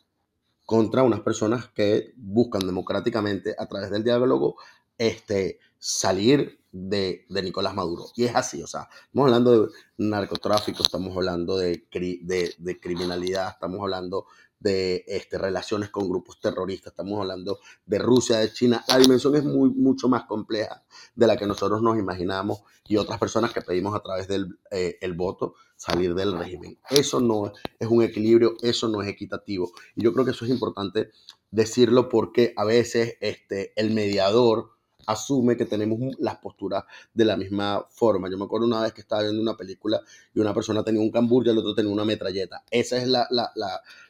[0.66, 4.56] contra unas personas que buscan democráticamente a través del diálogo
[4.98, 8.06] este, salir de, de, Nicolás Maduro.
[8.16, 13.80] Y es así, o sea, estamos hablando de narcotráfico, estamos hablando de, de, criminalidad, estamos
[13.80, 14.26] hablando
[14.60, 19.44] de este, relaciones con grupos terroristas, estamos hablando de Rusia, de China, la dimensión es
[19.44, 20.82] muy, mucho más compleja
[21.14, 24.98] de la que nosotros nos imaginamos y otras personas que pedimos a través del eh,
[25.00, 26.78] el voto salir del régimen.
[26.90, 29.70] Eso no es un equilibrio, eso no es equitativo.
[29.94, 31.10] Y yo creo que eso es importante
[31.50, 34.77] decirlo porque a veces este, el mediador
[35.08, 38.30] asume que tenemos las posturas de la misma forma.
[38.30, 40.00] Yo me acuerdo una vez que estaba viendo una película
[40.34, 42.62] y una persona tenía un cambur y el otro tenía una metralleta.
[42.70, 43.50] Esa es la, la,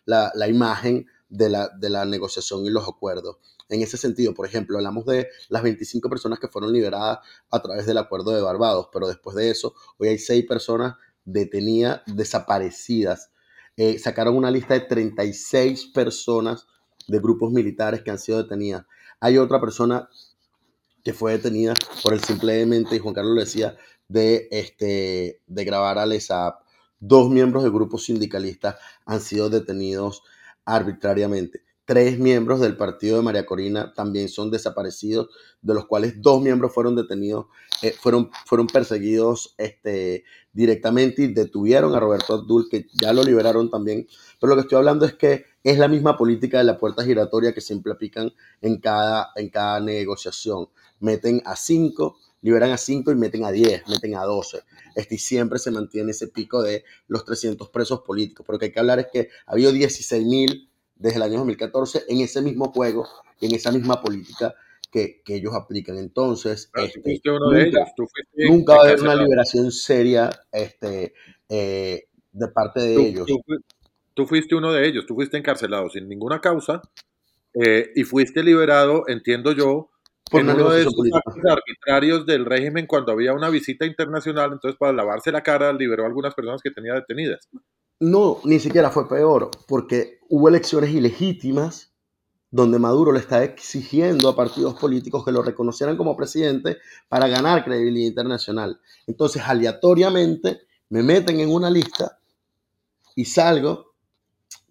[0.04, 3.36] la, la imagen de la, de la negociación y los acuerdos.
[3.68, 7.18] En ese sentido, por ejemplo, hablamos de las 25 personas que fueron liberadas
[7.50, 12.00] a través del acuerdo de Barbados, pero después de eso, hoy hay 6 personas detenidas,
[12.06, 13.30] desaparecidas.
[13.76, 16.66] Eh, sacaron una lista de 36 personas
[17.06, 18.86] de grupos militares que han sido detenidas.
[19.20, 20.08] Hay otra persona
[21.08, 25.96] que fue detenida por el simplemente, y Juan Carlos lo decía, de, este, de grabar
[25.96, 26.60] al ESAP.
[27.00, 30.22] Dos miembros de grupos sindicalistas han sido detenidos
[30.66, 31.62] arbitrariamente.
[31.88, 35.30] Tres miembros del partido de María Corina también son desaparecidos,
[35.62, 37.46] de los cuales dos miembros fueron detenidos,
[37.80, 43.70] eh, fueron, fueron perseguidos este, directamente y detuvieron a Roberto Abdul, que ya lo liberaron
[43.70, 44.06] también.
[44.38, 47.54] Pero lo que estoy hablando es que es la misma política de la puerta giratoria
[47.54, 50.68] que siempre aplican en cada, en cada negociación
[51.00, 54.62] meten a 5, liberan a 5 y meten a 10, meten a 12.
[54.94, 58.44] Este, y siempre se mantiene ese pico de los 300 presos políticos.
[58.46, 60.67] Pero lo que hay que hablar es que ha habido 16 mil
[60.98, 63.08] desde el año 2014 en ese mismo juego,
[63.40, 64.54] en esa misma política
[64.90, 65.98] que, que ellos aplican.
[65.98, 67.20] Entonces, este,
[68.48, 71.14] nunca, va a haber una liberación seria este,
[71.48, 73.26] eh, de parte de ellos.
[74.14, 76.82] Tú, fuiste uno de ellos, tú fuiste encarcelado sin ninguna causa
[77.54, 79.90] eh, y fuiste liberado, entiendo yo,
[80.30, 80.94] por uno de esos
[81.48, 86.06] arbitrarios del régimen cuando había una visita internacional, entonces para lavarse la cara liberó a
[86.06, 87.48] algunas personas que tenía detenidas.
[88.00, 91.92] No, ni siquiera fue peor, porque hubo elecciones ilegítimas
[92.50, 97.64] donde Maduro le está exigiendo a partidos políticos que lo reconocieran como presidente para ganar
[97.64, 98.80] credibilidad internacional.
[99.06, 102.18] Entonces, aleatoriamente, me meten en una lista
[103.16, 103.87] y salgo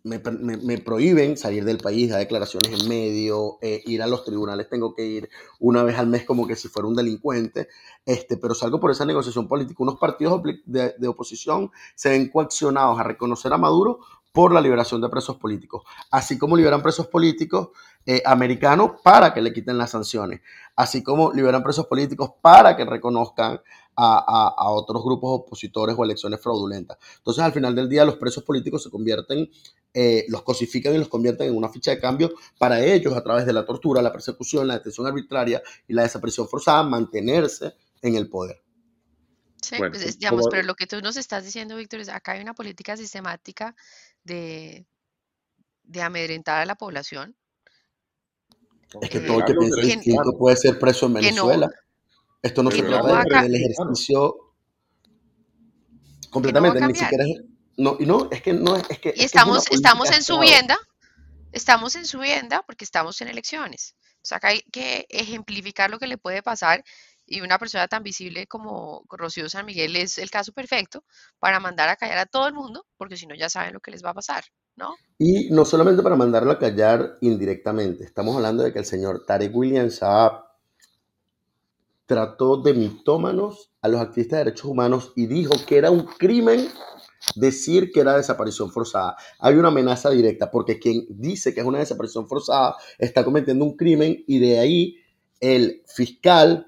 [0.03, 4.93] me, prohíben salir del país, dar declaraciones en medio, eh, ir a los tribunales, tengo
[4.93, 5.29] que ir
[5.59, 7.67] una vez al mes como que si fuera un delincuente,
[8.05, 9.83] este, pero salgo por esa negociación política.
[9.83, 13.99] Unos partidos de, de oposición se ven coaccionados a reconocer a Maduro
[14.31, 17.69] por la liberación de presos políticos, así como liberan presos políticos
[18.09, 20.39] eh, americanos para que le quiten las sanciones,
[20.77, 23.59] así como liberan presos políticos para que reconozcan
[23.97, 26.97] a, a, otros grupos opositores o elecciones fraudulentas.
[27.17, 29.49] Entonces, al final del día, los presos políticos se convierten,
[29.93, 33.45] eh, los cosifican y los convierten en una ficha de cambio para ellos a través
[33.45, 38.29] de la tortura, la persecución, la detención arbitraria y la desaparición forzada, mantenerse en el
[38.29, 38.61] poder.
[39.61, 42.53] Sí, pues digamos, pero lo que tú nos estás diciendo, Víctor, es acá hay una
[42.53, 43.75] política sistemática
[44.23, 44.85] de,
[45.83, 47.35] de amedrentar a la población.
[49.01, 51.69] Es que todo el que piensa distinto puede ser preso en Venezuela.
[52.41, 54.35] Esto no se trata del ejercicio
[56.29, 57.41] completamente, ni siquiera es,
[57.77, 59.13] no, y no, es que no es, que.
[59.15, 60.77] Y estamos, estamos en subienda,
[61.51, 63.95] estamos en subienda porque estamos en elecciones.
[64.21, 66.83] O sea, acá hay que ejemplificar lo que le puede pasar
[67.27, 71.03] y una persona tan visible como Rocío San Miguel es el caso perfecto
[71.39, 73.91] para mandar a callar a todo el mundo, porque si no ya saben lo que
[73.91, 74.95] les va a pasar, ¿no?
[75.19, 79.53] Y no solamente para mandarlo a callar indirectamente, estamos hablando de que el señor Tarek
[79.53, 79.89] William
[82.05, 86.69] trató de mitómanos a los activistas de derechos humanos y dijo que era un crimen
[87.35, 89.17] decir que era desaparición forzada.
[89.39, 93.75] Hay una amenaza directa porque quien dice que es una desaparición forzada está cometiendo un
[93.75, 94.97] crimen y de ahí
[95.41, 96.66] el fiscal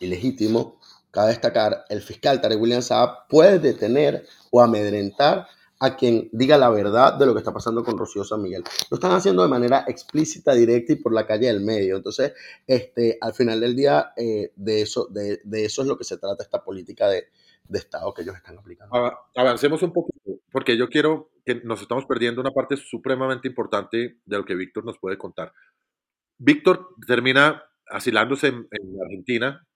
[0.00, 0.78] ilegítimo,
[1.10, 5.46] cabe destacar, el fiscal Tarek William Saab puede detener o amedrentar
[5.80, 8.64] a quien diga la verdad de lo que está pasando con Rocío San Miguel.
[8.90, 11.96] Lo están haciendo de manera explícita, directa y por la calle del medio.
[11.96, 12.32] Entonces,
[12.66, 16.42] este, al final del día, eh, de, eso, de, eso es lo que se trata
[16.42, 17.28] esta política de,
[17.70, 18.94] Estado que ellos están aplicando.
[19.36, 20.08] Avancemos un poco,
[20.50, 24.86] porque yo quiero que nos estamos perdiendo una parte supremamente importante de lo que Víctor
[24.86, 25.52] nos puede contar.
[26.38, 28.68] Víctor termina asilándose en
[29.04, 29.67] Argentina,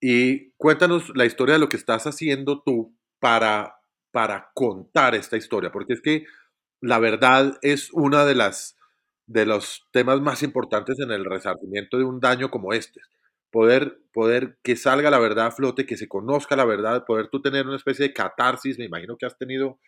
[0.00, 3.76] y cuéntanos la historia de lo que estás haciendo tú para,
[4.12, 6.24] para contar esta historia, porque es que
[6.80, 8.76] la verdad es una de las
[9.26, 13.00] de los temas más importantes en el resarcimiento de un daño como este.
[13.50, 17.42] Poder, poder que salga la verdad a flote, que se conozca la verdad, poder tú
[17.42, 19.80] tener una especie de catarsis, me imagino que has tenido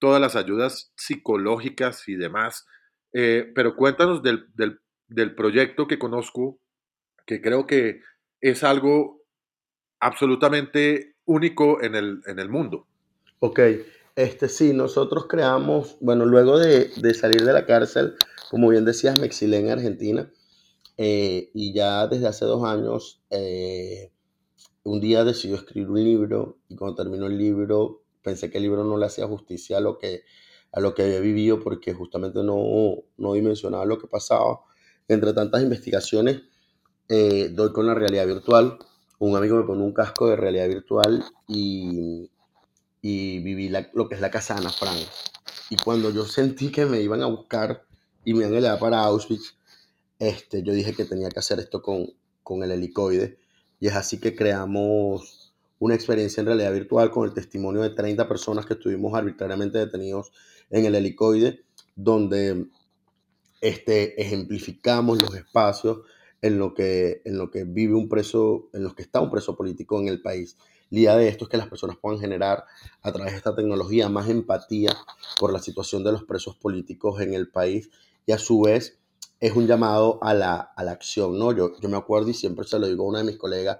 [0.00, 2.66] todas las ayudas psicológicas y demás,
[3.12, 6.58] eh, pero cuéntanos del, del, del proyecto que conozco,
[7.26, 8.00] que creo que
[8.40, 9.21] es algo
[10.02, 12.86] absolutamente único en el, en el mundo.
[13.38, 13.60] Ok,
[14.16, 18.16] este sí, nosotros creamos, bueno, luego de, de salir de la cárcel,
[18.50, 20.30] como bien decías, me exilé en Argentina
[20.98, 24.12] eh, y ya desde hace dos años, eh,
[24.82, 28.84] un día decidí escribir un libro y cuando terminó el libro pensé que el libro
[28.84, 30.22] no le hacía justicia a lo que,
[30.72, 34.60] a lo que había vivido porque justamente no, no dimensionaba lo que pasaba.
[35.08, 36.42] Entre tantas investigaciones,
[37.08, 38.78] eh, doy con la realidad virtual.
[39.24, 42.28] Un amigo me pone un casco de realidad virtual y,
[43.00, 44.98] y viví la- lo que es la casa Ana Frank.
[45.70, 47.86] Y cuando yo sentí que me iban a buscar
[48.24, 49.54] y me iban a llevar para Auschwitz,
[50.18, 52.12] este, yo dije que tenía que hacer esto con,
[52.42, 53.38] con el helicoide.
[53.78, 58.26] Y es así que creamos una experiencia en realidad virtual con el testimonio de 30
[58.26, 60.32] personas que estuvimos arbitrariamente detenidos
[60.68, 61.62] en el helicoide,
[61.94, 62.66] donde
[63.60, 66.00] este, ejemplificamos los espacios
[66.42, 69.56] en lo, que, en lo que vive un preso, en los que está un preso
[69.56, 70.56] político en el país.
[70.90, 72.64] La idea de esto es que las personas puedan generar
[73.00, 74.94] a través de esta tecnología más empatía
[75.38, 77.88] por la situación de los presos políticos en el país
[78.26, 78.98] y a su vez
[79.40, 81.52] es un llamado a la, a la acción, ¿no?
[81.52, 83.78] Yo, yo me acuerdo y siempre se lo digo a una de mis colegas,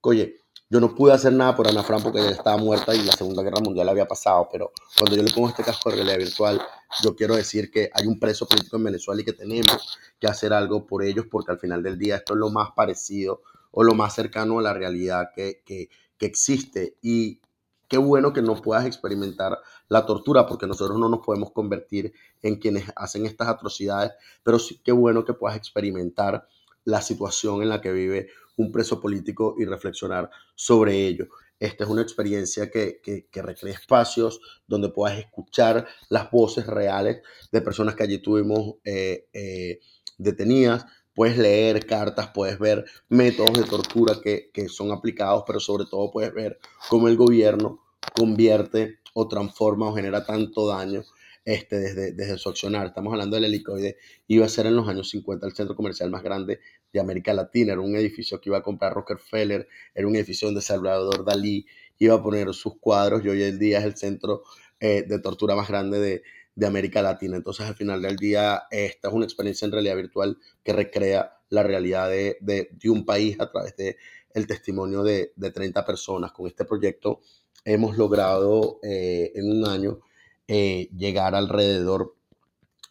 [0.00, 3.12] oye, yo no pude hacer nada por Ana Fran porque ella estaba muerta y la
[3.12, 6.60] Segunda Guerra Mundial había pasado, pero cuando yo le pongo este casco de realidad virtual,
[7.02, 10.52] yo quiero decir que hay un preso político en Venezuela y que tenemos que hacer
[10.52, 13.94] algo por ellos porque al final del día esto es lo más parecido o lo
[13.94, 15.88] más cercano a la realidad que, que,
[16.18, 16.96] que existe.
[17.00, 17.40] Y
[17.88, 19.58] qué bueno que no puedas experimentar
[19.88, 22.12] la tortura porque nosotros no nos podemos convertir
[22.42, 24.12] en quienes hacen estas atrocidades,
[24.42, 26.48] pero sí qué bueno que puedas experimentar
[26.84, 31.28] la situación en la que vive un preso político y reflexionar sobre ello.
[31.58, 37.62] Esta es una experiencia que, que, recrea espacios donde puedas escuchar las voces reales de
[37.62, 39.80] personas que allí tuvimos eh, eh,
[40.18, 40.84] detenidas.
[41.14, 46.10] Puedes leer cartas, puedes ver métodos de tortura que, que son aplicados, pero sobre todo
[46.10, 46.58] puedes ver
[46.90, 47.80] cómo el gobierno
[48.14, 51.04] convierte o transforma o genera tanto daño
[51.46, 52.88] este, desde, desde su accionar.
[52.88, 53.96] Estamos hablando del helicoide.
[54.26, 56.58] Iba a ser en los años 50 el centro comercial más grande
[56.92, 57.72] de América Latina.
[57.72, 61.64] Era un edificio que iba a comprar Rockefeller, era un edificio donde Salvador Dalí
[61.98, 64.42] iba a poner sus cuadros y hoy en día es el centro
[64.80, 66.22] eh, de tortura más grande de,
[66.56, 67.36] de, América Latina.
[67.36, 71.62] Entonces, al final del día, esta es una experiencia en realidad virtual que recrea la
[71.62, 73.96] realidad de, de, de un país a través de
[74.34, 76.32] el testimonio de, de 30 personas.
[76.32, 77.20] Con este proyecto
[77.64, 80.00] hemos logrado eh, en un año
[80.48, 82.16] eh, llegar alrededor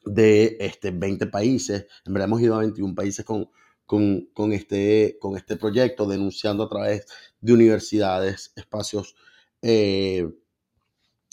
[0.06, 1.88] de este, 20 países.
[2.06, 3.50] En verdad hemos ido a 21 países con,
[3.86, 7.06] con, con, este, con este proyecto, denunciando a través
[7.42, 9.16] de universidades, espacios,
[9.62, 10.30] eh,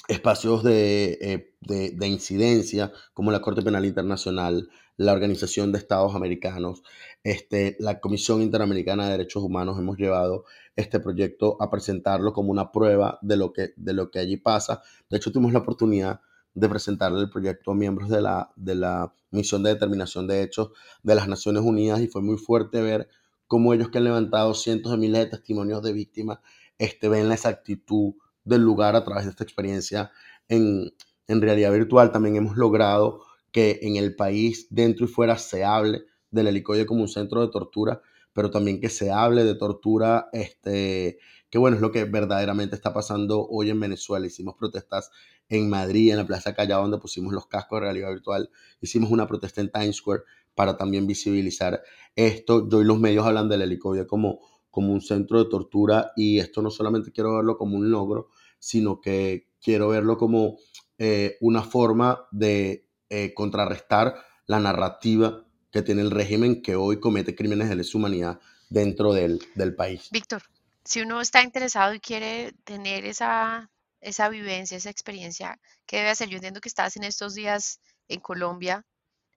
[0.09, 6.14] espacios de, eh, de, de, incidencia, como la Corte Penal Internacional, la Organización de Estados
[6.14, 6.83] Americanos,
[7.25, 9.79] este, la Comisión Interamericana de Derechos Humanos.
[9.79, 10.45] Hemos llevado
[10.77, 14.83] este proyecto a presentarlo como una prueba de lo que, de lo que allí pasa.
[15.11, 16.20] De hecho, tuvimos la oportunidad
[16.55, 20.70] de presentarle el proyecto a miembros de la, de la Misión de Determinación de Hechos
[21.03, 23.09] de las Naciones Unidas y fue muy fuerte ver
[23.47, 26.39] cómo ellos que han levantado cientos de miles de testimonios de víctimas
[26.79, 28.14] este, ven la exactitud
[28.45, 30.11] del lugar a través de esta experiencia
[30.49, 30.93] en,
[31.29, 32.12] en realidad virtual.
[32.12, 37.03] También hemos logrado que en el país, dentro y fuera, se hable del helicoide como
[37.03, 38.03] un centro de tortura,
[38.33, 41.18] pero también que se hable de tortura, este,
[41.51, 44.26] que bueno, es lo que verdaderamente está pasando hoy en Venezuela.
[44.26, 45.11] Hicimos protestas
[45.49, 48.51] en Madrid, en la Plaza Callao, donde pusimos los cascos de realidad virtual.
[48.80, 50.22] Hicimos una protesta en Times Square
[50.55, 51.83] para también visibilizar
[52.16, 52.68] esto.
[52.68, 56.62] Yo y los medios hablan del helicoide como, como un centro de tortura y esto
[56.62, 58.28] no solamente quiero verlo como un logro,
[58.59, 60.57] sino que quiero verlo como
[60.97, 64.14] eh, una forma de eh, contrarrestar
[64.47, 69.41] la narrativa que tiene el régimen que hoy comete crímenes de lesa humanidad dentro del,
[69.55, 70.09] del país.
[70.11, 70.43] Víctor,
[70.85, 73.70] si uno está interesado y quiere tener esa,
[74.01, 76.29] esa vivencia, esa experiencia, ¿qué debe hacer?
[76.29, 78.85] Yo entiendo que estás en estos días en Colombia,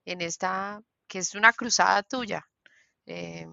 [0.04, 2.46] en esta, que es una cruzada tuya,
[3.06, 3.46] eh,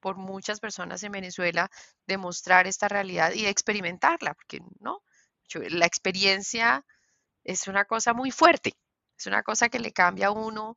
[0.00, 1.70] por muchas personas en Venezuela,
[2.06, 5.02] de mostrar esta realidad y experimentarla, porque no,
[5.54, 6.84] la experiencia
[7.44, 8.74] es una cosa muy fuerte,
[9.16, 10.76] es una cosa que le cambia a uno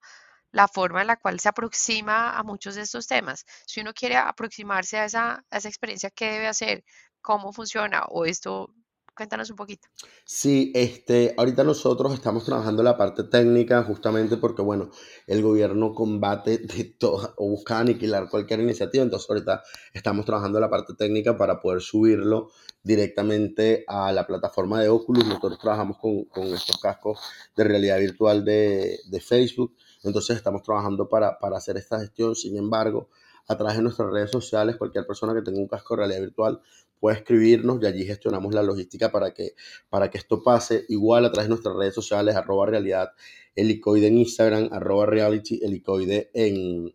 [0.52, 3.46] la forma en la cual se aproxima a muchos de estos temas.
[3.66, 6.84] Si uno quiere aproximarse a esa, a esa experiencia, ¿qué debe hacer?
[7.22, 8.04] ¿Cómo funciona?
[8.10, 8.74] ¿O esto
[9.16, 9.90] Cuéntanos un poquito.
[10.24, 14.90] Sí, este, ahorita nosotros estamos trabajando la parte técnica justamente porque, bueno,
[15.28, 20.70] el gobierno combate de todo o busca aniquilar cualquier iniciativa, entonces ahorita estamos trabajando la
[20.70, 22.52] parte técnica para poder subirlo
[22.84, 25.26] directamente a la plataforma de Oculus.
[25.26, 27.20] Nosotros trabajamos con, con estos cascos
[27.56, 32.36] de realidad virtual de, de Facebook, entonces estamos trabajando para, para hacer esta gestión.
[32.36, 33.10] Sin embargo,
[33.48, 36.62] a través de nuestras redes sociales, cualquier persona que tenga un casco de realidad virtual
[37.00, 39.56] puede escribirnos y allí gestionamos la logística para que,
[39.90, 40.86] para que esto pase.
[40.90, 43.12] Igual a través de nuestras redes sociales, arroba realidad
[43.56, 46.94] helicoide en Instagram, arroba reality helicoide en,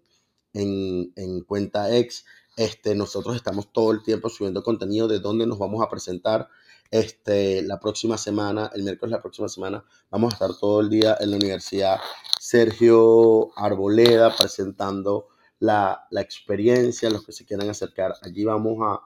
[0.52, 2.24] en, en cuenta X.
[2.56, 6.48] Este, nosotros estamos todo el tiempo subiendo contenido de dónde nos vamos a presentar.
[6.90, 11.16] Este, la próxima semana, el miércoles la próxima semana, vamos a estar todo el día
[11.20, 11.98] en la Universidad
[12.40, 15.28] Sergio Arboleda presentando
[15.58, 18.14] la, la experiencia, los que se quieran acercar.
[18.22, 19.00] Allí vamos a,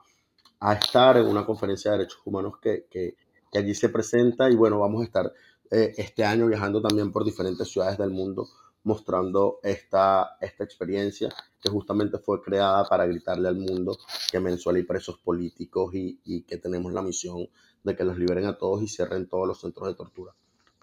[0.61, 3.15] a estar en una conferencia de derechos humanos que, que,
[3.53, 5.33] allí se presenta y bueno, vamos a estar
[5.71, 8.47] eh, este año viajando también por diferentes ciudades del mundo
[8.83, 11.29] mostrando esta, esta experiencia
[11.61, 13.97] que justamente fue creada para gritarle al mundo
[14.29, 17.47] que en Venezuela hay presos políticos y, y, que tenemos la misión
[17.83, 20.33] de que los liberen a todos y cierren todos los centros de tortura.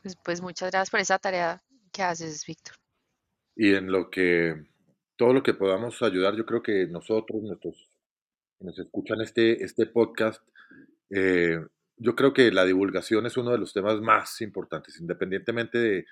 [0.02, 2.74] Pues, pues muchas gracias por esa tarea que haces, Víctor.
[3.56, 4.54] Y en lo que
[5.16, 7.90] todo lo que podamos ayudar, yo creo que nosotros, nuestros
[8.58, 10.42] que nos escuchan este, este podcast,
[11.10, 11.58] eh,
[11.96, 16.06] yo creo que la divulgación es uno de los temas más importantes, independientemente de,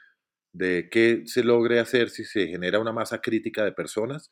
[0.57, 4.31] de qué se logre hacer, si se genera una masa crítica de personas,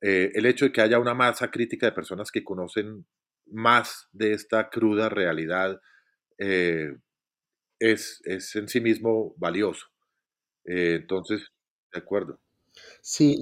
[0.00, 3.06] eh, el hecho de que haya una masa crítica de personas que conocen
[3.46, 5.80] más de esta cruda realidad
[6.38, 6.96] eh,
[7.78, 9.86] es, es, en sí mismo valioso.
[10.64, 11.52] Eh, entonces,
[11.92, 12.40] de acuerdo.
[13.00, 13.38] Sí,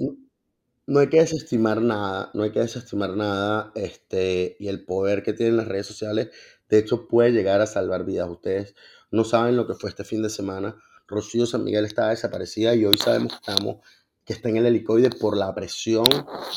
[0.85, 5.33] no hay que desestimar nada, no hay que desestimar nada, este, y el poder que
[5.33, 6.29] tienen las redes sociales,
[6.69, 8.29] de hecho, puede llegar a salvar vidas.
[8.29, 8.75] Ustedes
[9.11, 10.75] no saben lo que fue este fin de semana.
[11.07, 13.77] Rocío San Miguel estaba desaparecida y hoy sabemos que, estamos,
[14.25, 16.05] que está en el helicoide por la presión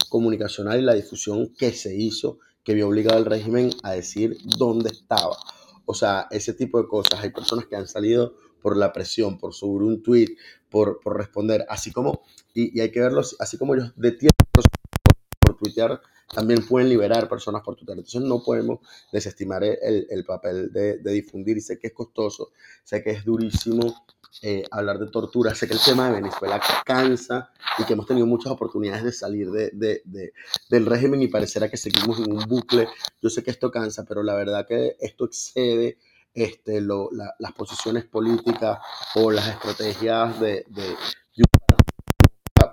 [0.08, 4.90] comunicacional y la difusión que se hizo, que vio obligado al régimen a decir dónde
[4.90, 5.36] estaba.
[5.86, 7.20] O sea, ese tipo de cosas.
[7.20, 10.36] Hay personas que han salido por la presión, por subir un tweet,
[10.68, 12.22] por, por responder, así como,
[12.52, 14.64] y, hay que verlo, así como ellos detienen por,
[15.40, 16.00] por tuitear,
[16.32, 17.96] también pueden liberar personas por Twitter.
[17.96, 18.80] Entonces no podemos
[19.12, 22.52] desestimar el, el papel de, difundir sé que es costoso,
[22.84, 24.04] sé que es durísimo
[24.42, 28.26] eh, hablar de tortura, sé que el tema de Venezuela cansa y que hemos tenido
[28.26, 30.32] muchas oportunidades de salir de, de,
[30.68, 32.88] del régimen y parecerá que seguimos en un bucle.
[33.20, 35.98] Yo sé que esto cansa, pero la verdad que esto excede
[36.32, 38.78] este, lo, la, las posiciones políticas
[39.16, 40.64] o las estrategias de,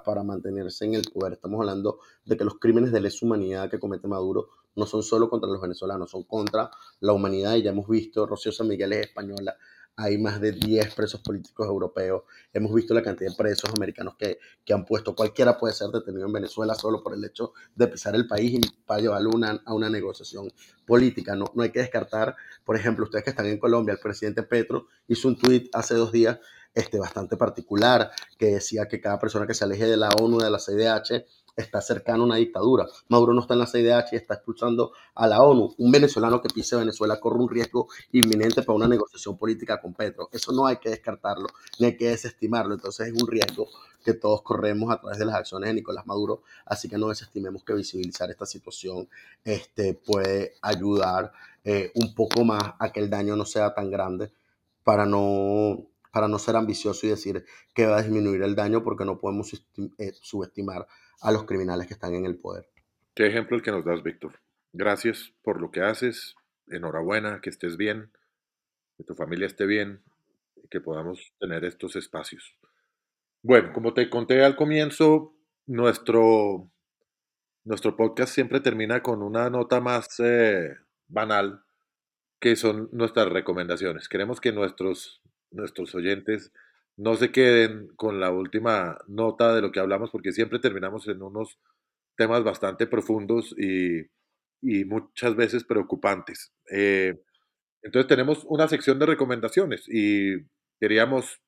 [0.08, 1.34] para mantenerse en el poder.
[1.34, 4.48] Estamos hablando de que los crímenes de lesa humanidad que comete Maduro
[4.78, 8.54] no son solo contra los venezolanos, son contra la humanidad y ya hemos visto, Rocío
[8.54, 9.58] San Miguel es española,
[9.98, 14.40] hay más de 10 presos políticos europeos, hemos visto la cantidad de presos americanos que,
[14.64, 18.16] que, han puesto, cualquiera puede ser detenido en Venezuela solo por el hecho de pisar
[18.16, 20.54] el país y para llevarlo una, a una negociación
[20.86, 21.36] política.
[21.36, 24.88] No, no hay que descartar, por ejemplo, ustedes que están en Colombia, el presidente Petro
[25.10, 26.40] hizo un tuit hace dos días
[26.78, 30.52] este, bastante particular, que decía que cada persona que se aleje de la ONU, de
[30.52, 31.26] la CIDH,
[31.56, 32.86] está cercano a una dictadura.
[33.10, 35.74] Maduro no está en la CIDH y está expulsando a la ONU.
[35.80, 40.30] Un venezolano que pise Venezuela corre un riesgo inminente para una negociación política con Petro.
[40.32, 41.48] Eso no hay que descartarlo,
[41.80, 42.76] ni hay que desestimarlo.
[42.76, 43.68] Entonces es un riesgo
[44.06, 46.44] que todos corremos a través de las acciones de Nicolás Maduro.
[46.64, 49.10] Así que no desestimemos que visibilizar esta situación
[49.44, 51.32] este, puede ayudar
[51.64, 54.32] eh, un poco más a que el daño no sea tan grande
[54.84, 59.06] para no para no ser ambicioso y decir que va a disminuir el daño porque
[59.06, 59.54] no podemos
[59.98, 60.88] eh, subestimar
[61.22, 62.70] a los criminales que están en el poder.
[63.16, 64.40] Qué ejemplo el que nos das, Víctor.
[64.74, 66.36] Gracias por lo que haces.
[66.68, 68.12] Enhorabuena, que estés bien,
[68.98, 70.04] que tu familia esté bien
[70.70, 72.56] que podamos tener estos espacios.
[73.42, 75.34] Bueno, como te conté al comienzo,
[75.66, 76.70] nuestro,
[77.64, 80.76] nuestro podcast siempre termina con una nota más eh,
[81.08, 81.64] banal,
[82.40, 84.10] que son nuestras recomendaciones.
[84.10, 85.22] Queremos que nuestros
[85.52, 86.52] nuestros oyentes
[86.98, 91.22] no se queden con la última nota de lo que hablamos, porque siempre terminamos en
[91.22, 91.60] unos
[92.16, 94.02] temas bastante profundos y,
[94.62, 96.52] y muchas veces preocupantes.
[96.72, 97.22] Eh,
[97.84, 100.36] entonces tenemos una sección de recomendaciones y
[100.80, 101.40] queríamos,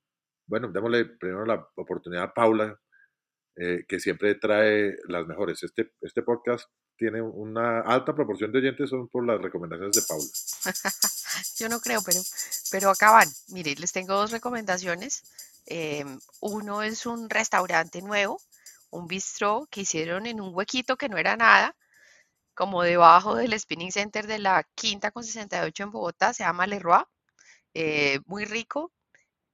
[0.47, 2.79] bueno, démosle primero la oportunidad a Paula,
[3.55, 5.63] eh, que siempre trae las mejores.
[5.63, 10.25] Este, este podcast tiene una alta proporción de oyentes son por las recomendaciones de Paula.
[11.57, 12.19] Yo no creo, pero,
[12.71, 13.29] pero acá van.
[13.49, 15.23] Mire, les tengo dos recomendaciones.
[15.65, 16.05] Eh,
[16.41, 18.41] uno es un restaurante nuevo,
[18.89, 21.75] un bistró que hicieron en un huequito que no era nada,
[22.55, 27.03] como debajo del Spinning Center de la Quinta con 68 en Bogotá, se llama Leroy,
[27.73, 28.91] eh, muy rico,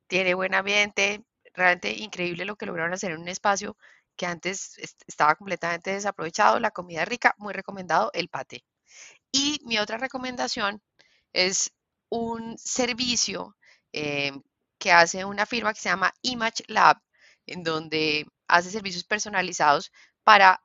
[0.08, 1.24] tiene buen ambiente,
[1.54, 3.78] realmente increíble lo que lograron hacer en un espacio
[4.16, 8.64] que antes estaba completamente desaprovechado, la comida rica, muy recomendado el pate.
[9.32, 10.82] Y mi otra recomendación
[11.36, 11.74] es
[12.10, 13.58] un servicio
[13.92, 14.32] eh,
[14.80, 16.98] que hace una firma que se llama Image Lab,
[17.46, 19.92] en donde hace servicios personalizados
[20.24, 20.62] para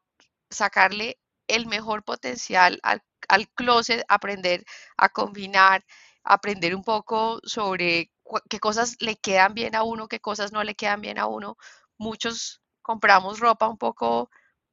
[0.48, 1.18] sacarle
[1.48, 4.64] el mejor potencial al, al closet, aprender
[4.96, 5.84] a combinar,
[6.22, 8.12] aprender un poco sobre
[8.48, 11.56] qué cosas le quedan bien a uno, qué cosas no le quedan bien a uno.
[11.98, 14.30] Muchos compramos ropa un poco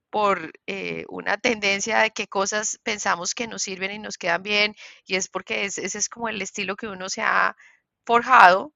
[0.09, 4.75] por eh, una tendencia de qué cosas pensamos que nos sirven y nos quedan bien,
[5.05, 7.55] y es porque ese es como el estilo que uno se ha
[8.05, 8.73] forjado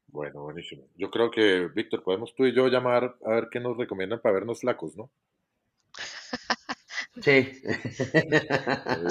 [0.08, 0.88] Bueno, buenísimo.
[0.95, 4.36] Yo creo que, Víctor, podemos tú y yo llamar a ver qué nos recomiendan para
[4.36, 5.10] vernos flacos, ¿no?
[7.22, 7.62] Sí.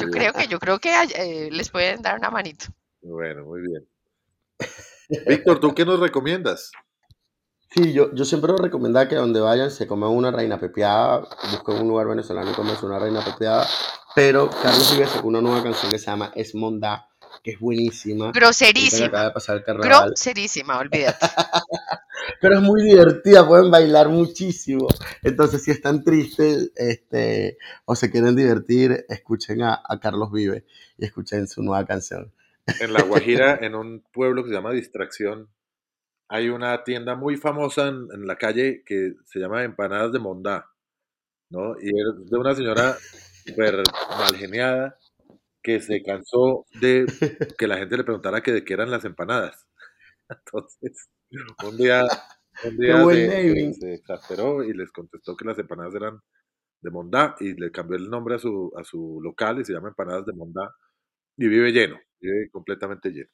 [0.00, 2.66] yo creo que, yo creo que eh, les pueden dar una manito.
[3.00, 3.88] Bueno, muy bien.
[5.26, 6.72] Víctor, ¿tú qué nos recomiendas?
[7.74, 11.88] Sí, yo, yo siempre recomendaba que donde vayan se coman una reina pepiada, busquen un
[11.88, 13.66] lugar venezolano y comen una reina pepiada,
[14.14, 17.08] pero Carlos Vives sacó una nueva canción que se llama Esmonda,
[17.42, 18.30] que es buenísima.
[18.30, 19.32] Groserísima.
[19.82, 21.26] Groserísima, olvídate.
[22.40, 24.86] pero es muy divertida, pueden bailar muchísimo.
[25.24, 30.62] Entonces, si están tristes este, o se quieren divertir, escuchen a, a Carlos Vives
[30.96, 32.32] y escuchen su nueva canción.
[32.80, 35.48] En La Guajira, en un pueblo que se llama Distracción,
[36.28, 40.70] hay una tienda muy famosa en, la calle que se llama Empanadas de Mondá,
[41.50, 41.74] ¿no?
[41.80, 42.96] Y es de una señora
[43.44, 43.82] súper
[44.18, 44.98] mal geniada
[45.62, 47.06] que se cansó de
[47.58, 49.66] que la gente le preguntara que de qué eran las empanadas.
[50.28, 51.08] Entonces,
[51.64, 52.06] un día,
[52.64, 56.20] un día se, se, exasperó y les contestó que las empanadas eran
[56.82, 59.88] de Mondá y le cambió el nombre a su, a su local y se llama
[59.88, 60.74] Empanadas de Mondá
[61.36, 63.30] y vive lleno, vive completamente lleno.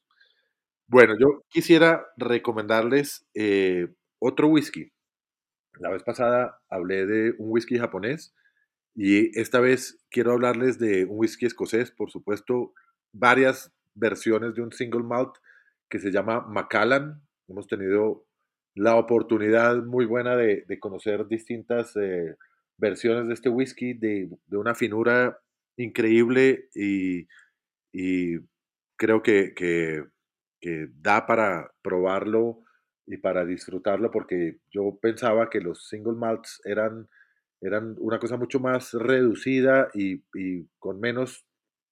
[0.90, 3.86] Bueno, yo quisiera recomendarles eh,
[4.18, 4.90] otro whisky.
[5.78, 8.34] La vez pasada hablé de un whisky japonés
[8.96, 12.74] y esta vez quiero hablarles de un whisky escocés, por supuesto,
[13.12, 15.36] varias versiones de un single malt
[15.88, 17.22] que se llama Macallan.
[17.46, 18.26] Hemos tenido
[18.74, 22.34] la oportunidad muy buena de, conocer distintas eh,
[22.78, 25.38] versiones de este whisky, de, una finura
[25.76, 27.28] increíble y,
[28.96, 30.04] creo que que
[30.62, 32.62] da para probarlo
[33.06, 37.08] y para disfrutarlo, porque yo pensaba que los single malts eran,
[37.60, 40.22] eran una cosa mucho más reducida y,
[40.78, 41.46] con menos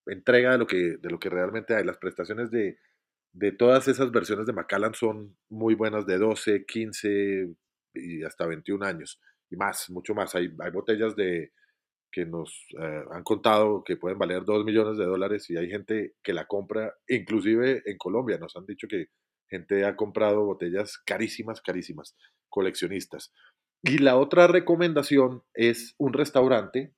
[0.06, 1.84] entrega de lo, que, de lo que realmente hay.
[1.84, 2.78] Las prestaciones de,
[3.32, 7.54] de todas esas versiones de Macallan son muy buenas, de 12, 15
[7.94, 10.34] y hasta 21 años y más, mucho más.
[10.34, 11.52] Hay, hay botellas de,
[12.10, 16.14] que nos eh, han contado que pueden valer 2 millones de dólares y hay gente
[16.22, 19.08] que la compra, inclusive en Colombia nos han dicho que
[19.48, 22.16] gente ha comprado botellas carísimas, carísimas,
[22.48, 23.32] coleccionistas.
[23.82, 26.94] Y la otra recomendación es un restaurante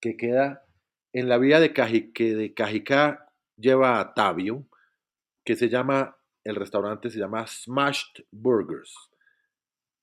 [0.00, 0.64] que queda
[1.12, 4.66] en la vía de Cajica, que de Cajicá lleva a Tabio,
[5.44, 8.94] que se llama, el restaurante se llama Smashed Burgers.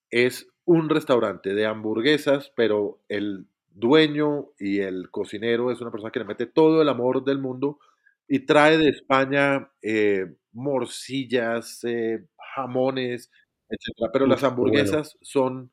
[0.10, 6.20] Es un restaurante de hamburguesas, pero el dueño y el cocinero es una persona que
[6.20, 7.80] le mete todo el amor del mundo
[8.28, 13.30] y trae de España eh, morcillas, eh, jamones,
[13.70, 14.10] etc.
[14.14, 15.72] Pero las hamburguesas son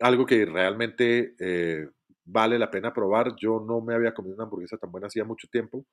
[0.00, 1.88] algo que realmente eh,
[2.24, 3.34] vale la pena probar.
[3.36, 5.86] Yo no me había comido una hamburguesa tan buena hacía mucho tiempo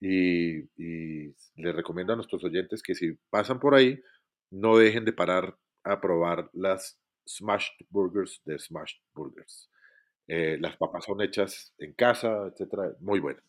[0.00, 4.00] y, y les recomiendo a nuestros oyentes que si pasan por ahí,
[4.50, 9.70] no dejen de parar a probar las smashed burgers de Smashed Burgers.
[10.28, 13.44] Eh, las papas son hechas en casa, etcétera, muy buenas.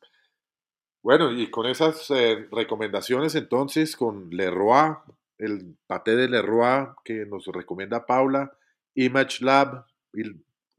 [1.01, 4.95] Bueno, y con esas eh, recomendaciones entonces, con Leroy,
[5.38, 8.57] el paté de Leroy que nos recomienda Paula,
[8.93, 10.23] Image Lab, y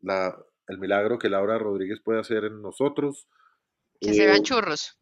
[0.03, 0.37] la,
[0.69, 3.27] el milagro que Laura Rodríguez puede hacer en nosotros.
[4.01, 5.01] Que se vean eh, churros.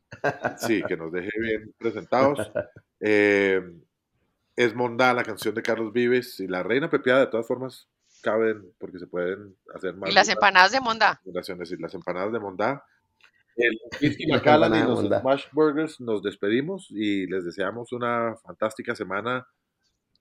[0.59, 2.51] Sí, que nos deje bien presentados.
[3.01, 7.89] es Mondá, la canción de Carlos Vives, y la Reina Pepiada, de todas formas,
[8.23, 10.11] caben porque se pueden hacer más.
[10.11, 11.21] Y las empanadas de mondá.
[11.25, 11.49] Las
[11.95, 12.85] empanadas de mondá.
[13.57, 19.47] el Whisky Macallan y los Smash Burgers nos despedimos y les deseamos una fantástica semana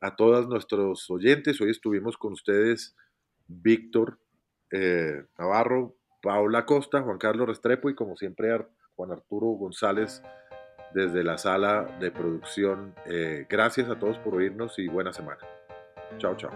[0.01, 1.59] a todos nuestros oyentes.
[1.61, 2.95] Hoy estuvimos con ustedes
[3.47, 4.19] Víctor
[4.71, 8.65] eh, Navarro, Paula Costa, Juan Carlos Restrepo y como siempre
[8.95, 10.21] Juan Arturo González
[10.93, 12.95] desde la sala de producción.
[13.05, 15.39] Eh, gracias a todos por oírnos y buena semana.
[16.17, 16.51] Chao, chao.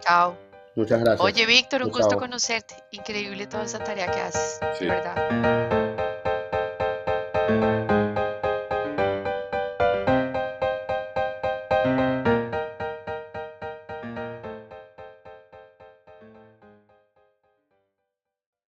[0.00, 0.49] Chao.
[0.80, 1.20] Muchas gracias.
[1.20, 2.74] Oye, Víctor, un gusto conocerte.
[2.90, 5.79] Increíble toda esa tarea que haces, de verdad.